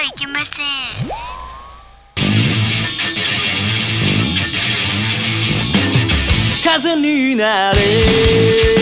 [0.00, 0.66] ゃいけません。
[6.62, 8.79] 風になれ。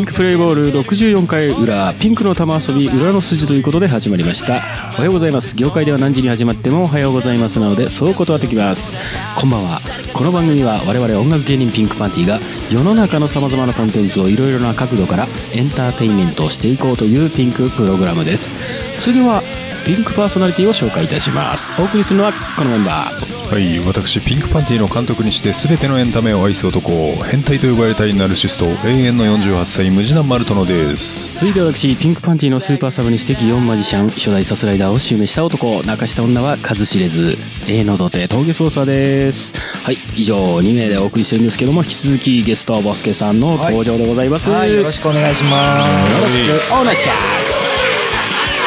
[0.00, 4.54] ピンクプレイボール64回裏ピンクの玉遊び裏の筋ということで始まりました。
[4.94, 5.54] おはようございます。
[5.56, 8.96] 業界では何時に始まってもおはようございますなのでそう断ってきます。
[9.38, 9.82] こんばんは。
[10.14, 12.40] この番組は我々音楽芸人ピンクパンティが
[12.72, 18.56] 世の中の様々なコンテンツをいろいろな角度からエンターテインメントをしていこうというピンクプログラムです。
[18.98, 19.42] それでは
[19.90, 21.72] ピンクパーソナリティを紹介いたします。
[21.82, 23.52] お送りするのはこのメンバー。
[23.52, 26.92] はい私ピンクパンティの監督にして全てのエンタメを愛す男
[27.24, 31.34] 変態と呼ばれたいナルシスト永遠の48歳ムジナマルトノです。
[31.34, 39.58] 続いて私ピンクパンティのスーパーサブにして祇園マジシャン初代サスライダーを襲名した男泣かした女は数知れず A の土手峠捜査です。
[39.82, 46.38] はい以上2名でお送りしてるんですけども引き続きゲストボスケさんの登場でございます、はい、よろしくお願いします。
[46.38, 47.79] よろしくお願いします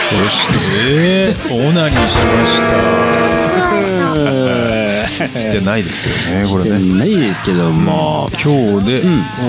[0.09, 3.23] そしてオナニーしました。
[5.27, 9.03] してないですけどねこしてれねないですけども、今日で、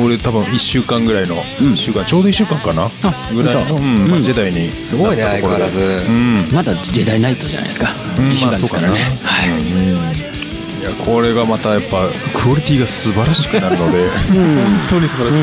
[0.05, 1.37] 俺多分1週間ぐらいの、
[1.73, 2.91] 一週間ちょうど1週間かな
[3.33, 5.81] ぐらいの、うんまあジェダイにすごいね、相変わらず。
[5.81, 6.49] うん。
[6.53, 10.44] まだジェダイナイトじゃないですか、うん一週間ですからね、はい、い
[10.85, 14.09] やこれがまたやっぱクオリティが素晴らしくなるので。
[14.09, 15.35] 本当に素晴らし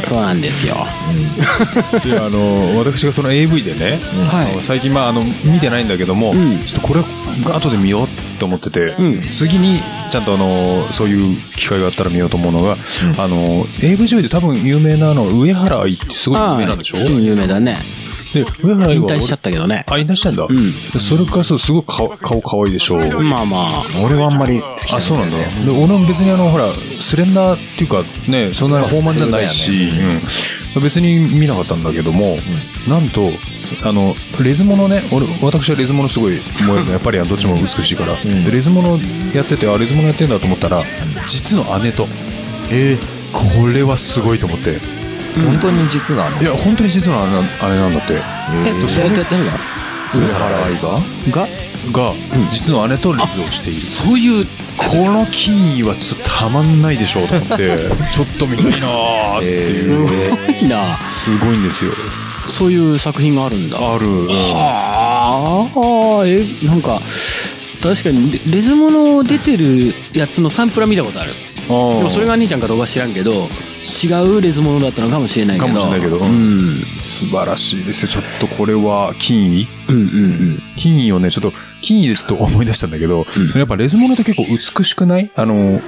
[0.00, 0.76] い、そうなんですよ。
[2.02, 3.98] であの私がその AV でね、
[4.30, 4.62] はい。
[4.62, 6.64] 最近まああの見てないんだけども、ん。
[6.64, 7.00] ちょっとこれ
[7.52, 9.22] 後で見ようと思ってて、ん。
[9.22, 12.76] 次にちゃんとあのそういう機会があったら見ようと思うのが、
[13.18, 17.76] あの AV 女優で多分有名なあの上原愛ってすごい有名なんでしょ、うん有名だね
[18.34, 19.84] で上原愛は引退しちゃったけどね。
[19.88, 20.48] あ引退したんだ、ん。
[20.48, 23.84] でそれからそうすごい顔顔可愛いでしょ、まあまあ。
[24.04, 25.36] 俺はあんまり好きあそうなんだ。
[25.64, 26.66] で俺も別にあのほら
[27.00, 29.90] スレンダーっていうかねそんなに豊満じゃないし、
[30.76, 32.36] うん、別に見なかったんだけども、
[32.88, 33.30] なんと
[33.82, 38.98] あのレズモのね俺私はレズモのすごい燃えるのやっぱりどっちも美しいから、でレズモの
[39.34, 40.82] やっててあレズモのやってんだと思ったら
[41.28, 42.06] 実の姉と。
[42.70, 42.96] え
[43.32, 44.78] これはすごいと思って
[45.42, 46.42] 本当に実なの。
[46.42, 48.14] いや本当に実の姉な姉なんだって。
[48.14, 49.52] えそれって誰が？
[50.14, 51.46] 上原愛が？
[51.46, 52.12] がが、
[52.50, 53.80] 実の姉とレズをしている。
[53.80, 54.46] そういう
[54.76, 57.78] この金位はちょっとたまんないでしょうと思って
[58.12, 60.04] ちょっと見たいなーっていう、すご
[60.66, 60.98] いな。
[61.08, 61.92] すごいんですよ。
[62.48, 63.76] そういう作品があるんだ。
[63.76, 67.00] ある、ああえなんか
[67.82, 71.32] 確かにレレズモの出てるやつのサンプラ見たことある
[71.66, 75.72] でもそれが兄ちゃんかどうか知らんけど違うレズモノだったのかもしれないけど。
[75.72, 76.18] かもしれないけど。
[76.18, 76.60] うん。
[77.02, 78.08] 素晴らしいですよ。
[78.08, 85.30] ちょっとこれは金位うんうん金位をねちょっと金位ですと思い出したんだけど、それやっぱレズモノって結構美しくない？
[85.36, 85.80] あの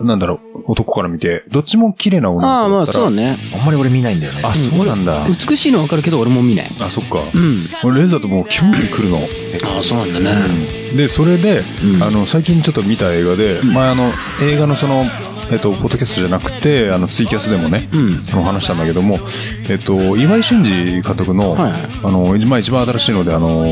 [0.00, 1.44] なんだろう男から見て。
[1.48, 3.38] どっちも綺麗なうん女ああまあの子だったらそうね。
[3.54, 4.42] あんまり俺見ないんだよね。
[4.44, 6.76] あそうなんだ、美しいの分かるけど俺も見ない。
[6.80, 7.66] あそっか、うん。
[7.84, 9.18] 俺レズだともうキュンキュン来るの。
[9.76, 12.02] ああそうなんだねでそれで、うん。
[12.02, 14.10] あの最近ちょっと見た映画で、前あの
[14.42, 15.04] 映画のその
[15.50, 18.22] えっと、ポッドキャストじゃなくてあのツイキャスでもね、うん。
[18.32, 19.18] あの話したんだけども、
[19.68, 21.82] えっと、岩井俊二監督の,、はいはい。
[22.04, 23.64] あのまあ、一番新しいので、あの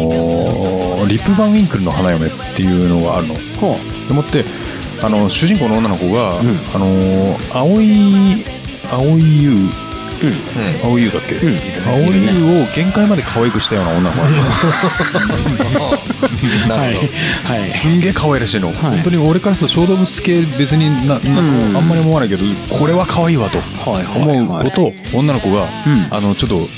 [1.08, 3.34] リップ・バン・ウィンクルの花嫁っていうのがあるの。
[3.60, 3.78] ほ
[4.08, 4.44] でもって
[5.02, 6.46] あの主人公の女の子が、ん。
[6.74, 8.44] あの青い
[8.92, 9.54] 青い優
[10.22, 10.34] ううん。
[10.84, 11.38] 青い優だっけ、ん。
[11.88, 14.18] 青い優を限界まで可愛くしたような女の子
[16.68, 17.06] なるほ
[17.48, 17.54] ど。
[17.54, 17.70] はい。
[17.70, 18.74] すんげえ可愛らしいの、い。
[18.74, 23.58] 本当に俺からすると小動物系別になな、あんまり思わないけどこれは可愛いわと
[23.90, 24.22] はいはい。
[24.38, 26.06] 思う子と女の子が、うん。
[26.10, 26.68] あのちょっと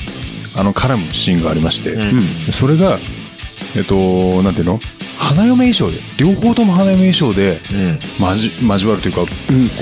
[0.54, 2.52] あの絡むシーンがありまして、うん。
[2.52, 2.98] それが
[3.76, 4.80] えっとなんていうの？
[5.18, 7.98] 花嫁衣装で両方とも花嫁衣装でうん。
[8.20, 9.34] 交交わるというか、うんこ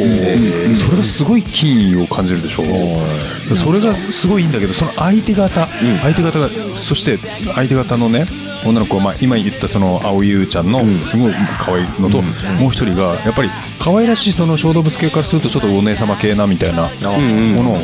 [0.02, 2.62] うそれがすごい金意を感じるでしょ。
[2.62, 7.18] う、それがすごいいいんだけどその相手方、相手方がそして
[7.54, 8.26] 相手方のね
[8.66, 13.48] 女の子は、まあ、今言ったその青優ちゃんのすごい可愛いのと、もう一人がやっぱり
[13.78, 17.74] 可愛らしいその小動物系からするとちょっとお姉様系なみたいなものを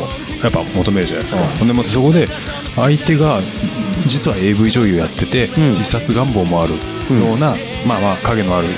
[0.42, 2.28] やっぱ求めるじゃないですか、ほんでまたそこで
[2.76, 3.40] 相手が
[4.06, 7.54] 実は AV 女優やってて、自殺願望もあるような、
[7.86, 8.68] まあまあ影のある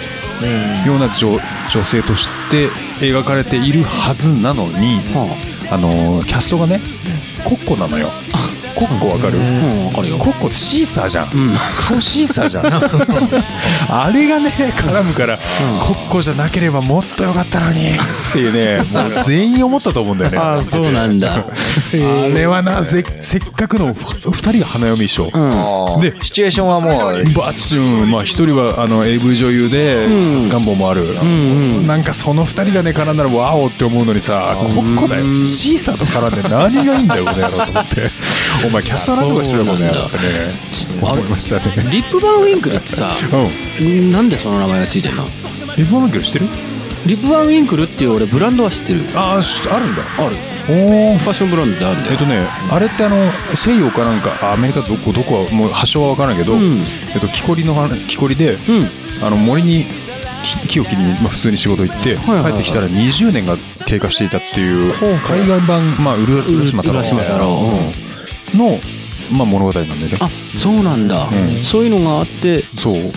[0.86, 1.38] ような女
[1.70, 2.68] 女性として
[3.00, 5.76] 描かれているはずなのに、はあ。
[5.76, 6.80] のキャストがね
[7.44, 8.08] コッコなのよ
[8.78, 9.38] コッコわかる？
[9.38, 9.86] うん。
[9.86, 10.18] わかるよ。
[10.18, 11.28] コッコってシーサーじゃん、
[11.80, 12.66] 顔シーサーじゃん。
[13.90, 15.38] あれがね絡むから、
[15.80, 17.88] コッコじゃなければもっとよかったのに。
[17.88, 20.38] っていうねもう全員思ったと思うんだよね。
[20.38, 21.34] ああそうなんだ。
[21.34, 21.44] あ
[22.28, 28.10] れはなぜせっかくのふ二人が花嫁衣装、でシチュエーションはもうバチュン。
[28.10, 31.14] まあ一人はあの AV 女優で自殺願望もある、
[31.86, 35.24] なんかその二人がね絡んだらワオって思うのにさコッコだよ。
[35.44, 38.10] シーサーと絡んで何がいいんだよこの野郎と思って
[38.66, 40.22] お前キャスターなんとかしろよこの野郎ってね
[41.00, 41.90] 思いましたね。
[41.90, 43.12] リップバンウィンクルってさ
[43.80, 44.12] うん。
[44.12, 45.24] なんでその名前がついてんの？
[45.76, 46.46] リボンキルしてる？
[47.06, 49.00] リップバンウィンクルっていう俺ブランドは知ってる。
[49.14, 50.02] ああしあるんだ。
[50.18, 50.36] ある。
[50.70, 52.12] おおファッションブランドであるんだよ。
[52.12, 53.16] えっとねあれってあの
[53.54, 56.78] 西洋かなんかあアメリカどこどこはもう発祥は分からないけど、ん。
[57.14, 59.24] えっと木こりの話木こりで、うん。
[59.24, 59.84] あの森に
[60.42, 62.52] 木木を切りに、まあ、普通に仕事行って、はいはいはい。
[62.52, 63.56] 帰ってきたら20年が
[63.86, 64.92] 経過していたっていう
[65.26, 67.00] 海岸版、まあ、浦浦島太郎。
[67.00, 67.46] 浦島太郎。
[67.46, 68.07] うん
[68.54, 68.80] の、
[69.30, 70.16] まあ、物語なんでね。
[70.20, 71.64] あそうなんだ、うん。
[71.64, 72.64] そういうのがあって。
[72.76, 73.12] そう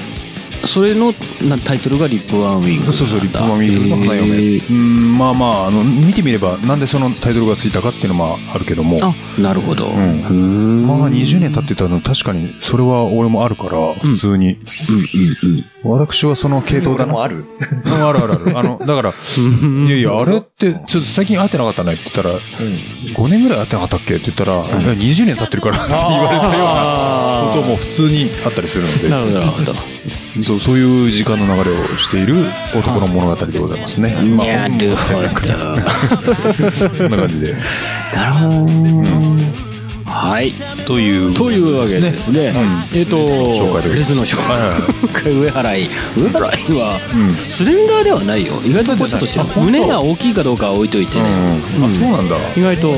[0.65, 1.13] それの
[1.47, 4.71] なタイトルがリップワンウィンクルそうそうリップマンウィークルの花嫁、へー。
[4.71, 8.97] うんまあまああの見てみればなんでそのタイトルがついたかっていうのもあるけども。
[9.01, 9.93] あなるほど、ん。
[9.93, 10.87] うーん。
[10.87, 17.13] まあ20年経ってたの確かにそれは俺もあるから普通に、うんうん私はその系統だな。
[17.13, 17.37] 俺もある。
[17.37, 18.57] うんあるあるある。
[18.59, 22.39] あの、だから、いやいや、あれって、ちょっと最近会ってなかったねって言ったら、
[23.17, 26.65] 5年ぐらい会ってなかったっけって言ったら、いや20年経ってるからって言われたよう
[27.47, 29.73] なことも普通にあったりするのるほどなるほど。
[29.73, 29.79] で、
[30.43, 34.15] そう、そういう時間の流れをしている男の物語でございますね。
[34.37, 37.55] まあなるほど そんな感じで。
[38.13, 39.70] なるほど、
[40.11, 40.53] はい
[40.85, 41.33] という。
[41.33, 42.53] というわけでですね、
[42.93, 43.17] えっ、と
[43.93, 44.37] レズの紹
[45.13, 46.99] 介上原井上原井は、
[47.37, 51.29] スレンダーではないよ意外とポチッとして胸が大きいかどうかは置いといてね、
[51.77, 51.85] うん。
[51.85, 52.37] あ、そうなんだ。
[52.55, 52.95] 意外と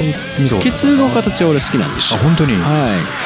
[0.60, 2.54] ケツの形は俺好きなんですあ、よ本当に？
[2.54, 2.60] は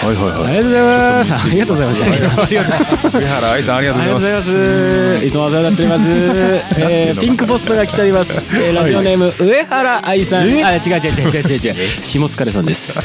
[0.03, 0.57] いはいはいはい。
[0.57, 3.21] ありがとうございますありがとうございましたありがとう。
[3.21, 5.19] 上原愛さん、ありがとうございまございます。
[5.19, 5.25] す。
[5.25, 6.07] いつもお世話になっております。
[6.77, 8.41] えー、ピンクポストが来ております。
[8.53, 10.41] えー、ラジオネーム、上原愛さん。
[10.41, 11.75] あ、違う違う違う違う違う違う。
[12.01, 12.99] 下疲れさんです。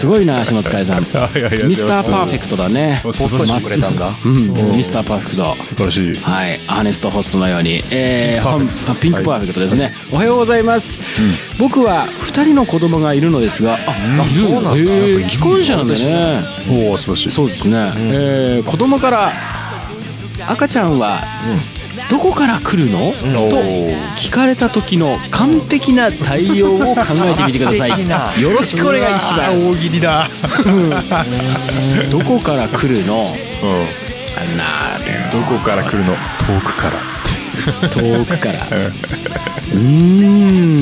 [0.00, 1.02] すごいな、下疲れさん。
[1.04, 3.00] いやいやミスターパーフェクトだね。
[3.02, 4.10] ポポストしてくれたんだ。
[4.24, 5.54] うん、ミスターパーフェクト。
[5.56, 6.14] 素晴らしい。
[6.22, 11.00] はい、アーネストホストのように、えー、ピンクパーフェクトですね、おはようございます、
[11.58, 14.70] 僕は2人の子供がいるのですがあ、そうなんだ。
[15.28, 16.40] 既婚者なんだね。
[16.70, 17.30] おお、素晴らしい。
[17.30, 19.32] そうですね、えー子供から
[20.48, 21.20] 赤ちゃんは
[22.10, 23.62] どこから来るの、と
[24.18, 27.90] 聞かれた時の完璧な対応を考えてみてください。
[28.42, 30.28] よろしくお願いしま大喜す利だ。
[32.10, 33.32] どこから来るの？
[33.62, 33.86] うん。
[34.58, 35.38] なるど。
[35.42, 36.14] こから来るの？
[36.14, 37.22] 遠くからっつっ
[37.90, 38.00] て。
[38.00, 38.66] 遠くから。
[38.66, 40.79] うーん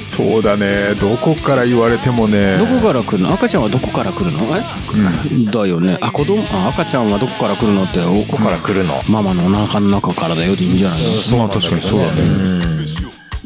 [0.00, 0.94] そうだね。
[0.98, 2.58] どこから言われてもね。
[2.58, 3.32] どこから来るの？
[3.32, 4.40] 赤ちゃんはどこから来るの？
[4.56, 5.98] え、だよね。
[6.00, 6.42] あ子供？
[6.52, 7.84] あ赤ちゃんはどこから来るの？
[7.84, 9.02] っておここから来るの？
[9.08, 10.56] ママのお腹の中からだよ。
[10.56, 11.06] でいいんじゃないの？
[11.08, 12.86] そう確かにそうだね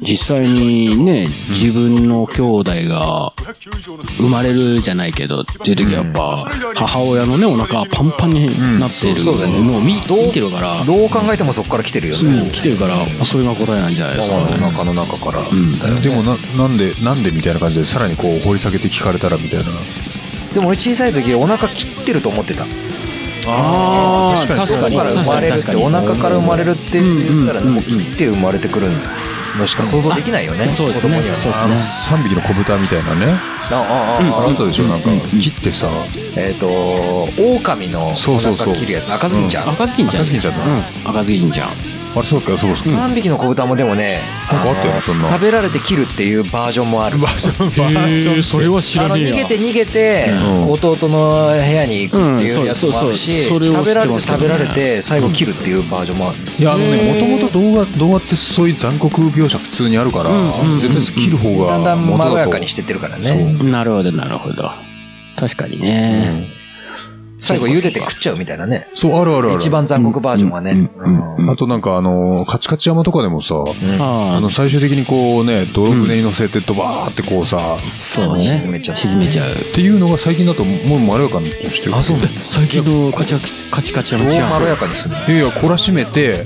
[0.01, 3.33] 実際にね自分の兄弟が
[4.19, 6.45] 生まれるじゃないけどっていう時はやっぱ
[6.75, 10.85] 母親のねお腹パンパンになってるそうだよねのを見見てるから。
[10.85, 12.51] どう考えてもそこから来てるよね。
[12.51, 14.59] 来てるからそれが答えなんじゃないですかね。
[14.59, 15.41] の中の中から。
[15.41, 19.65] だよねでもななんでなんでみたいな感じでさらにこう掘り下げて聞かれたらみたいな。
[20.53, 22.65] でも俺小さい時お腹切ってると思ってた。
[23.47, 24.97] ああ確かに。
[24.97, 28.89] から生まれるってお腹から生まれるって言ったらもう切って生まれてくる
[29.59, 30.69] のしか想像できないよね。
[30.69, 31.11] そうですね。
[31.11, 31.35] 子供には。
[31.35, 33.35] そうですあのね3匹の子豚みたいなね。
[33.71, 34.47] ああああ。
[34.47, 34.85] あなたでしょ？
[34.85, 35.11] なんか。
[35.39, 35.89] 切ってさ。
[36.37, 36.67] えっと
[37.39, 38.67] 狼のおそうそうそう。
[38.69, 39.71] 腹切るやつ赤ずきんちゃん。
[39.71, 40.23] 赤ずきんちゃん。
[40.23, 41.69] 赤ずきんちゃん
[42.17, 43.07] あれそうかそうかそうか。
[43.07, 44.19] 3匹の子豚もでもね
[44.51, 45.29] なんかあったよねのそんな。
[45.31, 47.19] 食べられて切るっていうバージョンもある。
[47.19, 47.95] バージョン。
[47.95, 50.71] バージョンそれは知あの逃げて逃げてうん。
[50.73, 56.39] 弟の部屋に行くっていうやつもあるうんし食べられて食べられて最後切るっていうバージョンもある。
[56.59, 60.31] いやあのねもともと動画動画ってそういう残酷描写普通にあるから
[60.81, 63.35] 絶対切る方がだんだんまろやかにしてってるからね。
[63.63, 64.71] なるほどなるほど。
[65.37, 66.47] 確かにね
[67.37, 68.89] 最後茹でて食っちゃうみたいなね。
[68.95, 69.57] そうあるあるある。
[69.57, 70.91] 一番残酷バージョンはね。
[70.97, 73.57] うんあとなんかあのカチカチ山とかでもさ
[73.99, 78.45] ああの最終的にこうね泥船に乗せてドバーってこうさあそうね。
[78.45, 79.51] 沈めちゃう沈めちゃう。
[79.53, 81.97] っていうのが最近だともうまろやかにしてる。
[81.97, 82.19] あそう。
[82.49, 84.25] 最近のカチカチカチカチ山。
[84.25, 85.21] 違うどうまろやかにするの？
[85.27, 86.45] いやいや懲らしめて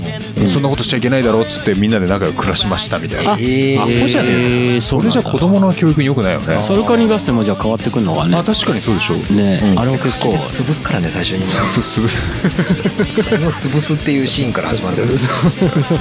[0.49, 3.37] そんなことしちゃいけないだろっつってみんなで仲良く暮らしましたみたいな。
[3.39, 4.75] ええアホじゃねえ。
[4.75, 6.61] えーそうそれじゃ子供の教育に良くないよね。
[6.61, 8.37] サルカニ合戦もじゃあ変わってくるのかね。
[8.37, 9.61] あ確かにそうでしょね。
[9.77, 11.43] あれも結構潰すからね最初に。
[11.45, 12.23] そう潰す。
[13.39, 14.97] もう潰すっていうシーンから始まる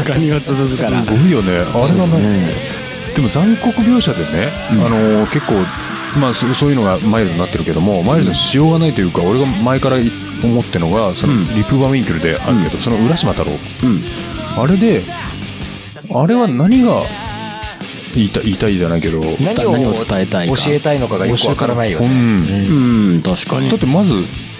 [0.05, 1.03] カニを潰すから。
[1.03, 1.57] すごいよね。
[1.57, 2.55] あれがね
[3.15, 5.55] でも残酷描写でね、あの結構
[6.19, 9.98] まあそそういうのがマイルドになってるけどもマイルドにしようがないというか、俺が前から
[10.43, 13.51] 思ってるのがそのリプバミンクルであるけど、その浦島太郎、
[14.55, 15.01] あれで
[16.13, 17.01] あれは何が
[18.13, 20.55] 言いた言いたいじゃないけど何を何を伝えたいか。
[20.55, 22.07] 教えたいのかがよくわからないよね。
[22.07, 23.13] うん。
[23.13, 23.69] うん確かに。
[23.69, 24.13] だってまず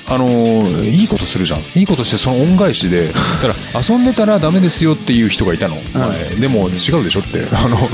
[0.10, 1.60] あのーいいことするじゃん。
[1.76, 3.56] いいことしてその恩返しで だから
[3.88, 6.36] 遊んでたらダメですよっていう人がいたの、前。
[6.40, 7.46] でも違うでしょって。
[7.54, 7.90] あの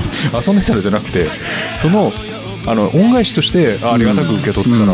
[0.45, 1.27] 遊んでたらじゃなくて
[1.73, 2.13] その
[2.65, 4.93] あの恩返しとしてあありがたく受け取ったら、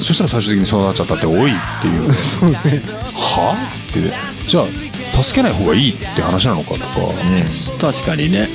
[0.00, 2.08] そしたら最終的にそうなっちゃったって多いっていう。
[3.14, 3.56] は
[3.90, 4.12] って。
[4.46, 4.64] じゃあ
[5.22, 6.86] 助けない方がいいって話なのかとか、
[7.80, 8.48] 確かにね。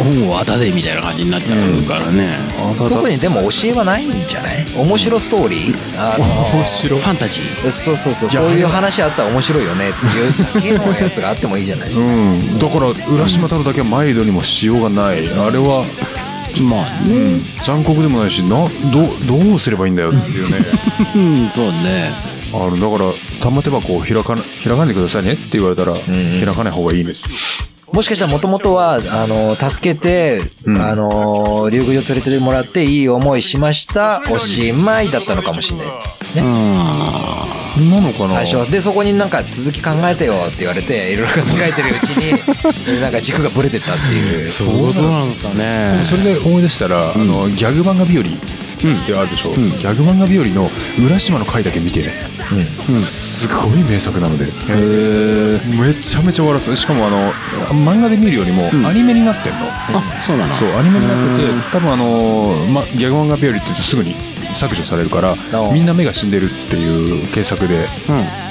[0.00, 2.38] 恩を渡せみたいな感じになっちゃうからね。
[2.78, 4.66] 特にでも教えはないんじゃない？
[4.76, 5.76] 面白ストーリー？
[5.96, 6.24] あの
[6.58, 6.96] 面白。
[6.96, 7.70] いファンタジー。
[7.70, 8.30] そうそうそう。
[8.30, 11.92] こういう話あったら面白いよねっていうだけのやつがあってもいいじゃない？
[11.92, 15.28] うん、だから浦島太郎だけはマイルドにもしようがない。
[15.32, 15.84] あれは、
[16.62, 18.68] まあうん、残酷でもないしなどう
[19.26, 20.56] どうすればいいんだよっていうね。
[21.14, 27.12] うんそうねあのだから玉手箱を開かな開かないでくださいねって言われたら、開かない方がいいね
[27.92, 36.36] もしかしたらもともとは、あの、助けて、あの、竜宮城連れてもらっていい思いしました、おしまいだったのかもしれないです。
[36.36, 36.42] ね。
[36.42, 38.28] なのかな？
[38.28, 38.64] 最初は。
[38.64, 42.32] で、そこになんか続き考えてよって言われて、いろいろ考えてるうちに、
[43.00, 44.48] なんか軸がブレてったっていう。
[44.48, 48.24] そういうなんですかねそれで思い出したら、あのギャグ漫画日和
[48.82, 52.12] ってあるでしょ、ギャグ漫画日和の浦島の回だけ見てね、
[52.98, 56.74] すごい名作なので、めちゃめちゃ笑わす。
[56.76, 57.32] しかもあの
[57.84, 60.54] 漫画で見るよりもアニメになってんの、あそうなの。
[60.54, 64.14] そうアニメになってて多分あの、ま、ギャグ漫画日和ってすぐに
[64.54, 67.86] 削除されるからおみんな目が死んでるっていう検索で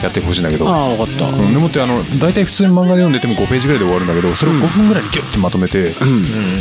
[0.03, 1.25] やってほしいんだけど、ああ分かった。
[1.27, 1.53] うん。
[1.53, 5.93] でもってあの大体普通に漫画で読んでても5ページぐらいで終わるんだけどそれを5分ぐらいにギュッてまとめて、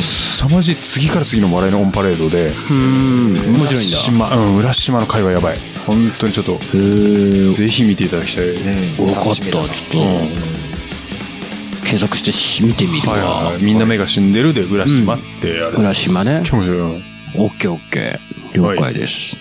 [0.00, 3.54] 凄まじい次から次の笑いのオンパレードでうん。
[3.56, 3.96] 面白いんだ。
[3.96, 5.58] 浦島うん浦島の会話やばい。
[5.86, 8.46] 本当にちょっとぜひ見ていただきたい、
[8.96, 9.34] 分かった。
[9.34, 9.98] ちょっと
[11.80, 13.62] 検索してし見てみるはいわはい。
[13.62, 15.60] みんな目が死んでるで浦島って。
[15.60, 16.42] あれ、浦島ね。
[16.44, 16.78] すっげえ面白い。
[16.78, 17.00] よ
[17.36, 19.36] オッケーオッケー了解です。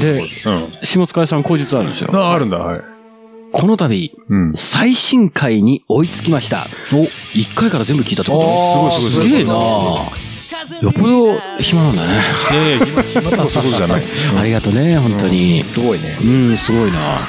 [0.00, 0.72] でうん。
[0.82, 2.10] 下塚さん口述あるんですよ。
[2.12, 2.78] ああるんだはい。
[3.52, 4.52] この度うん。
[4.54, 6.66] 最新回に追いつきました。
[6.92, 7.04] お。
[7.36, 8.44] 1回から全部聞いたってこと？
[8.46, 9.52] おーすごいすごいすげえな
[10.82, 12.12] よっぽど暇なんだね。
[12.50, 14.02] いやいや暇暇そうじゃない。
[14.38, 15.62] ありがとうね本当に。
[15.64, 16.16] すごいね。
[16.22, 17.20] うんすごいな。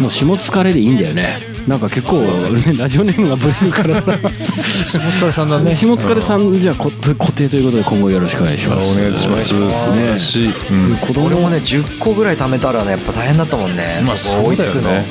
[0.00, 4.16] もう下疲れでいいんだよねなんか結構、ね、ラジオネームがブレるからさ。
[4.62, 5.74] 下疲れさんだね。
[5.74, 9.00] 下疲れさんじゃあこ固定ということで今後よろしくお願いします。
[9.00, 9.48] お願いします。
[9.48, 9.56] 素
[9.92, 10.96] 晴らしい、うん。
[10.96, 13.82] 子供俺もね、10個ぐらい貯めたらね、やっぱ大変だったもんね。
[14.06, 14.82] まあそこ追いつくの。
[14.82, 15.08] そうだよね。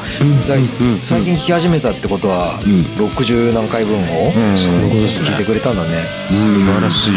[0.47, 6.03] だから最近聞き始めたってことは、60何回分を、聞いてくれたんだね。
[6.29, 7.11] 素晴らしい、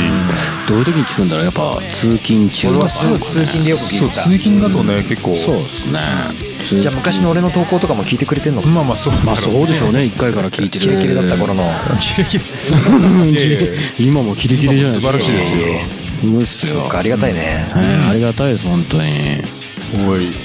[0.69, 1.45] どういう時に聞くんだろう？
[1.45, 4.23] やっぱ通勤中俺はとか通通勤でよく聞いてた。
[4.23, 5.37] そう通勤だとね結構。
[5.37, 6.01] そうですね
[6.81, 10.01] じゃあ昔の俺の投稿とかも聞いてくれてんのかまあまあそうまあそうでしょうね。
[10.01, 10.85] 1回から聞いてる。
[10.87, 11.65] キレキレだった頃の。
[11.99, 12.45] キレキレ。
[13.99, 15.19] 今もキレキレじゃないですか。
[15.19, 15.59] 素晴らしいですよ。
[16.11, 16.81] すごいっすよ。
[16.83, 17.41] そうか、ありがたいね。
[17.73, 19.43] はいありがたいです本当に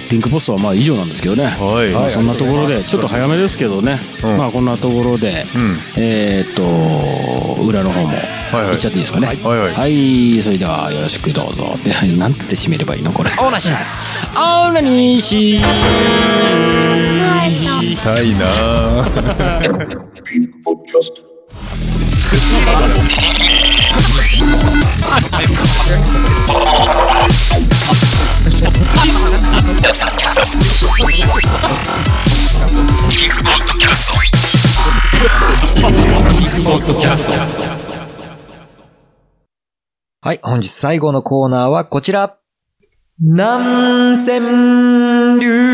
[0.09, 1.43] ピンクポストはまあ以上なんですけどね。
[1.45, 1.91] はい。
[1.91, 3.99] まあそんなところでちょっと早めですけどね。
[4.23, 4.37] うん。
[4.37, 5.45] まあこんなところでん。
[5.97, 6.63] えーっと
[7.63, 8.17] 裏の方もはい
[8.71, 9.27] 行っちゃっていいですかね。
[9.27, 9.73] はいはい。
[9.73, 10.41] はい。
[10.41, 11.77] それではよろしくどうぞ。
[11.83, 13.11] で なんつって締めればいいの？
[13.11, 13.29] これ。
[13.31, 14.33] オーナーします。
[14.37, 15.59] あーなにし
[17.81, 18.45] 痛いな
[40.21, 42.37] はい、本日最後のコーナーはこちら。
[43.17, 45.72] 南千流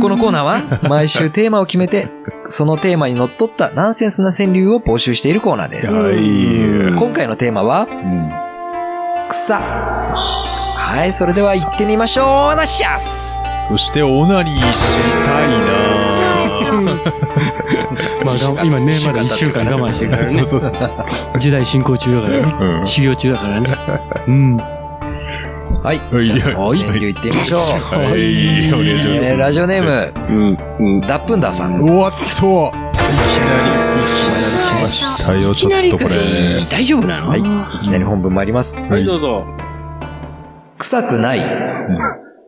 [0.00, 2.08] このコーナーは毎週テーマを決めて、
[2.46, 5.92] そのテーマにのっとったナンセンスな川柳を募集しているコーナーです。
[5.92, 6.96] はい。
[6.96, 7.86] 今回のテーマは、
[9.28, 9.58] 草。
[9.58, 12.56] はい、それでは行ってみましょう。
[12.56, 15.98] なしやすそしてオナニーしたいな。
[18.24, 20.28] まあ今ねまだ1週間我慢してるからね。
[20.28, 21.38] そうそうそうそう。
[21.38, 22.48] 時代進行中だからね。
[22.80, 22.86] うん。
[22.86, 23.74] 修行中だからね。
[24.28, 24.77] うん
[25.82, 25.96] はい。
[25.96, 25.98] い
[26.38, 27.60] や川柳行ってみましょう。
[27.60, 28.08] はい
[28.72, 29.90] お願いしえーラジオネーム、
[30.28, 30.56] うん
[30.96, 31.78] うんダップンダーさん。
[31.80, 32.78] ますおっと
[35.36, 37.28] いきなりいきなり来ましたよちょっとこれ大丈夫なの？
[37.28, 37.40] はい。
[37.40, 37.42] い
[37.84, 38.76] きなり本文参ります。
[38.80, 39.44] はいどうぞ
[40.78, 41.40] 臭くない。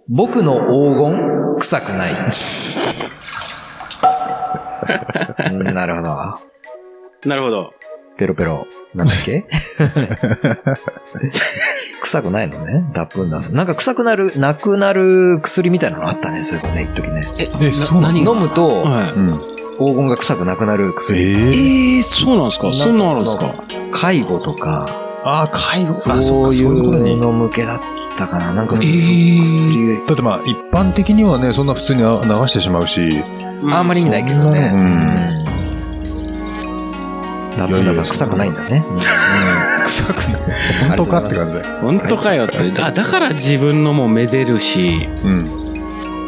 [0.09, 1.57] 僕の黄金？
[1.59, 2.13] 臭くない。
[5.53, 6.17] うんなるほど。
[7.27, 7.71] なるほど。
[8.21, 8.67] ペロペロ。
[8.95, 9.47] なんだっけ？
[12.03, 13.55] 臭くないのね脱粉ダンス。
[13.55, 17.29] なんか臭くなる、なくなる薬みたいなのあったね、そういえばね、一時ね。
[17.39, 18.13] え、えそうなの？
[18.15, 18.33] 何が？
[18.33, 19.39] 飲むと、はうん。
[19.79, 21.19] 黄金が臭くなくなる薬。
[21.19, 21.35] えい。
[21.35, 22.73] ー、えー、そうなんですか？
[22.75, 23.55] そんなのあるんですか？
[23.93, 24.87] 介護とか、
[25.25, 27.81] あー、介護そういそういうの向けだっ
[28.19, 28.53] たかな。
[28.53, 32.07] なんか、えー薬だってまあ、一般的にはね、そんな普通に流
[32.49, 33.25] してしまうし、
[33.71, 34.71] あんまり意味ないけどね。
[34.75, 35.40] うん。
[37.57, 38.85] ダンスは臭くないんだね。
[39.85, 40.89] 臭くない。
[40.89, 41.83] 本当かって感じだよ。
[41.83, 42.83] 本当かよって。
[42.83, 45.61] あ、だから自分のもめでるし、うん。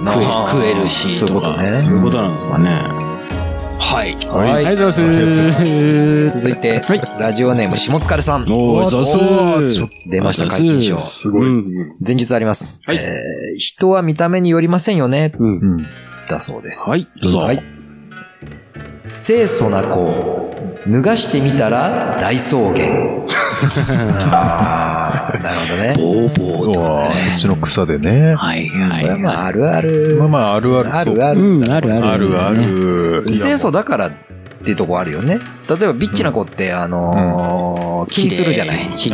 [0.05, 1.79] 食えるし、そういうことね。
[1.79, 2.71] そういうことなんですかね。
[3.79, 4.17] はい。
[4.27, 6.41] はいありがとうございます。
[6.41, 8.43] 続いて、はいラジオネーム、しもつかるさん。
[8.45, 10.97] おー、ざすおーちょっ出ました、解禁賞。
[10.97, 11.43] すごい。
[11.43, 11.97] うん。
[12.05, 12.83] 前日あります。
[12.87, 15.33] はいえー人は見た目によりませんよね。
[15.39, 15.47] うん。
[15.47, 15.87] うん。
[16.29, 16.89] だそうです。
[16.89, 17.39] はい、どうぞ。
[17.39, 17.63] はい。
[19.13, 20.55] 清楚な子、
[20.89, 23.13] 脱がしてみたら大草原。
[24.33, 25.95] あーなるほどね。
[25.97, 26.81] ボーボーと。
[26.81, 28.35] うわーそっちの草でね。
[28.35, 29.07] はい、はい。
[29.07, 30.17] はまあ、あるある。
[30.19, 30.95] まあまあ、あるある。
[30.95, 31.41] あるある。
[31.41, 32.07] うん、あるある。
[32.07, 32.51] あるあ。
[32.51, 33.25] る。
[33.29, 34.11] いや清楚だからっ
[34.65, 35.39] ていうとこあるよね。
[35.69, 37.62] 例えば、ビッチな子って、あのー
[38.07, 38.79] 気にするじゃない？
[38.79, 39.13] 気にして。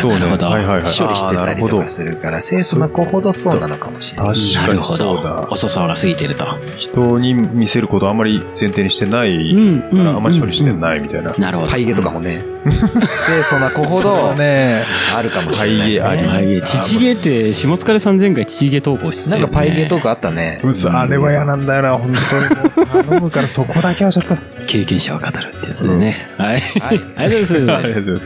[0.00, 0.18] そうね。
[0.20, 0.46] なるほど。
[0.46, 0.82] はいはいはい。
[0.82, 4.34] 処理してたりとかするから、清楚な子ほどそうなのかもしれない。
[4.34, 5.48] 確かになるほどそうだ。。
[5.50, 6.46] 遅さが過ぎてると。
[6.78, 11.32] 人に見せることあんまり前提にしてないんから、あんまり処理してないみたいな。
[11.32, 11.70] なるほど。
[11.70, 14.84] パイゲとかもね、 清楚な子ほどね。
[15.16, 16.00] あるかもしれない、ね。
[16.00, 16.62] パイゲありはい。
[16.62, 20.00] ちちげって、下疲れさん前回ちちげ投稿してなんかパイゲとか。
[20.02, 20.60] かあったね。
[20.64, 23.04] 嘘、あれは嫌なんだよな、本当に。
[23.08, 24.36] 頼むからそこだけはちょっと。
[24.66, 26.16] 経験者は語るってやつでね。
[26.38, 28.19] はい ありがとうございます。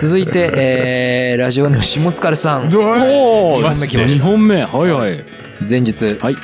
[0.00, 2.66] 続いて、えー、ラジオネーム、下疲れさん。
[2.66, 4.62] お二番目来ました2本目。
[4.64, 5.24] はいはい。
[5.68, 6.36] 前日、はい。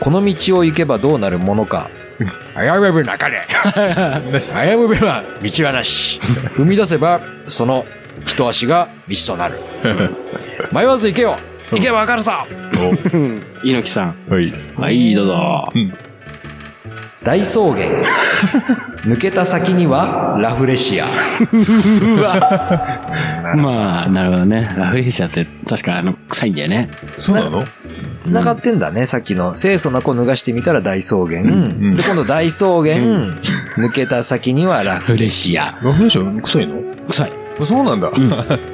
[0.00, 1.90] この道を行けばどうなるものか。
[2.54, 3.46] あやめぶなかれ。
[4.54, 6.20] あやめぶは道はなし。
[6.20, 7.84] 踏み出せば、その
[8.24, 9.58] 一足が道となる。
[10.72, 11.36] 迷わず行けよ
[11.72, 12.46] 行けばわかるさ
[13.64, 14.16] 猪木さん。
[14.28, 14.44] はい。
[14.78, 15.64] はい、どうぞ。
[17.26, 18.02] 大草原。
[19.04, 21.04] 抜けた先にはラフレシア。
[23.56, 24.72] まあ、なるほどね。
[24.76, 26.88] ラフレシアって確かあの、臭いんだよね。
[27.18, 27.64] そうなの？
[28.18, 29.52] 繋がってんだね、さっきの。
[29.54, 31.42] 清楚な子脱がしてみたら大草原。
[31.42, 32.96] んで、今度大草原。
[33.76, 35.78] 抜けた先にはラフフレシア。
[35.82, 36.74] ラフレシア臭いの？
[37.08, 37.32] 臭い。
[37.64, 38.10] そうなんだ。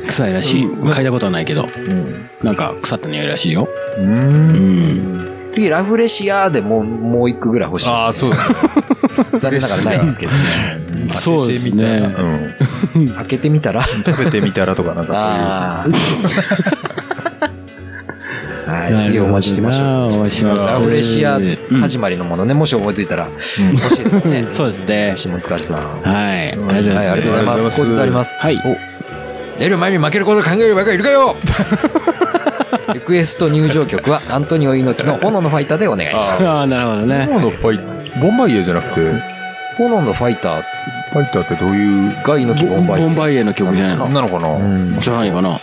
[0.07, 0.65] 臭いらしい。
[0.67, 1.69] 嗅いだことはないけど。
[2.43, 3.69] なんか腐った匂いらしいよ。
[3.99, 4.03] う。
[4.03, 5.32] うんん。
[5.53, 7.91] 次、ラフレシアでもう、もう一個ぐらい欲しい。
[7.91, 8.37] ああ、そうだ。
[9.39, 10.81] 残念ながらないんですけどね。
[11.13, 12.15] そうですね。
[12.95, 13.09] うん。
[13.11, 13.83] 開けてみたら。
[13.83, 15.89] 食べてみたらとかなんかああ。
[18.65, 19.87] はい、次お待ちしてましょう。
[20.15, 20.67] お待ちしてます。
[20.67, 24.45] ラフレシアうん始まりのものね、もし思いついたら欲しいですね。
[24.47, 25.13] そうですね。
[25.17, 26.01] 下疲れさん。
[26.03, 26.53] はい。
[26.53, 27.05] ありがとうございます。
[27.05, 28.01] はい、ありがとうございます。
[28.01, 28.41] あります。
[28.41, 28.59] はい。
[29.59, 31.37] 出る前に負けることを考えるばかりいるかよ
[32.95, 36.33] リクエスト入場曲はアントニオ猪木の炎のファイターでお願いします。
[36.47, 37.27] ああ、なるほどね。
[37.27, 39.21] 炎のファイボンバイエじゃなくて、フ
[39.79, 44.09] 炎のファイターァイターってどういう、が猪木ボンバイボンバイエの曲じゃないの？
[44.09, 45.59] なのかなうん、じゃないかな。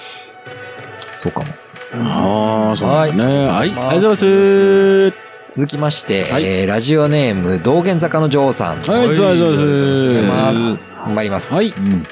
[1.18, 1.46] そうかも。
[1.94, 3.48] ああ、そうだね。
[3.48, 3.72] はい。
[3.72, 5.14] ありがとうございます。
[5.48, 8.82] 続きまして、はいえーラジオネーム、道玄坂の女王さん。
[8.82, 9.58] はい、ありがとうございありがとうご
[9.98, 10.36] ざいま。
[10.36, 10.80] ますす。
[11.08, 11.56] 参ります。
[11.56, 12.06] はいうん。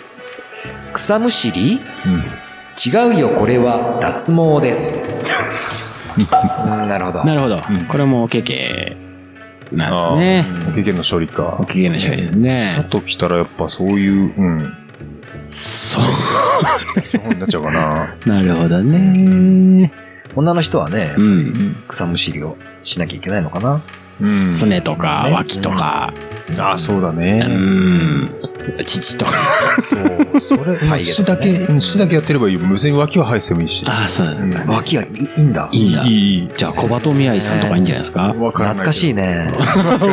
[0.94, 1.80] 草むしり？
[2.06, 2.24] うん。
[2.86, 5.20] 違うよ、これは脱毛です。
[6.18, 6.20] う
[6.86, 7.24] んなるほど。
[7.24, 7.86] なるほどうん。
[7.86, 8.96] これもケケ
[9.72, 10.46] なんですね。
[10.70, 11.64] お経験の処理か。
[11.68, 12.74] ケケの種類ですね。
[12.76, 14.74] 佐と来たらやっぱそういう、うん。
[15.46, 16.04] そう。
[17.02, 18.16] そうになっちゃうかな。
[18.26, 19.92] なるほどね。
[20.36, 21.76] 女の人はね、うん。
[21.88, 23.82] 草むしりをしなきゃいけないのかな。
[24.20, 24.28] うん。
[24.28, 26.14] すねとかね脇とか、
[26.60, 27.40] ああ、そうだうね。
[27.42, 28.30] ん。
[28.86, 29.32] 父とか。
[29.82, 30.40] そう。
[30.42, 32.62] それ、パイゲ血だけ、うん血だけやってればいいよ。
[32.70, 33.86] 別に脇は生えてもいいし。
[33.88, 34.62] ああ、そうですね。
[34.68, 35.70] 脇がいいいんだ。
[35.72, 36.04] いいんだ。
[36.06, 36.50] いい。
[36.58, 38.34] じゃあ、小鳩宮井さんとかいいんじゃないですか？
[38.38, 39.24] わから懐かしいね。
[39.24, 39.52] ね。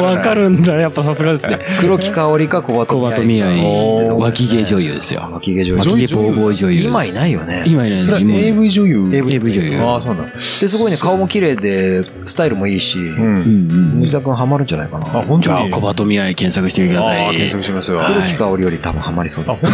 [0.00, 0.74] わかるんだ。
[0.74, 1.58] やっぱさすがですね。
[1.80, 5.28] 黒木香織か小鳩小鳩宮井、脇芸女優ですよ。
[5.32, 5.76] 脇毛女優。
[5.76, 6.82] 脇芸ボーボー女優。
[6.84, 7.64] 今いないよね。
[7.66, 9.80] 今いないそれは AV 女優 AV 女優。
[9.82, 10.32] ああ、そうなんだ。
[10.32, 13.02] で、すごいね、顔も綺麗で、スタイルもいいし、う。
[13.20, 15.06] うんん西田くんハマるんじゃないかな。
[15.06, 15.72] あ、本じゃあ、当に。
[15.72, 17.36] 小鳩宮井検索してみてくださああ、い。
[17.36, 17.98] 検索しますよ。
[17.98, 19.52] はい黒木香織より多分ハマりそうだ。
[19.52, 19.70] あ、本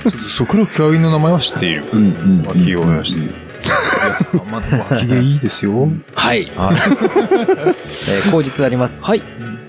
[0.00, 0.10] 当？
[0.28, 1.84] そう、黒木香織の名前は知っている。
[1.92, 2.08] うんう
[2.42, 2.44] ん。
[2.46, 3.30] 脇毛をしている。
[3.60, 4.62] いや、まあ、
[4.94, 5.88] 脇毛いいですよ。
[6.14, 6.50] はい。
[6.54, 9.04] えー、後日あります。
[9.04, 9.22] はい。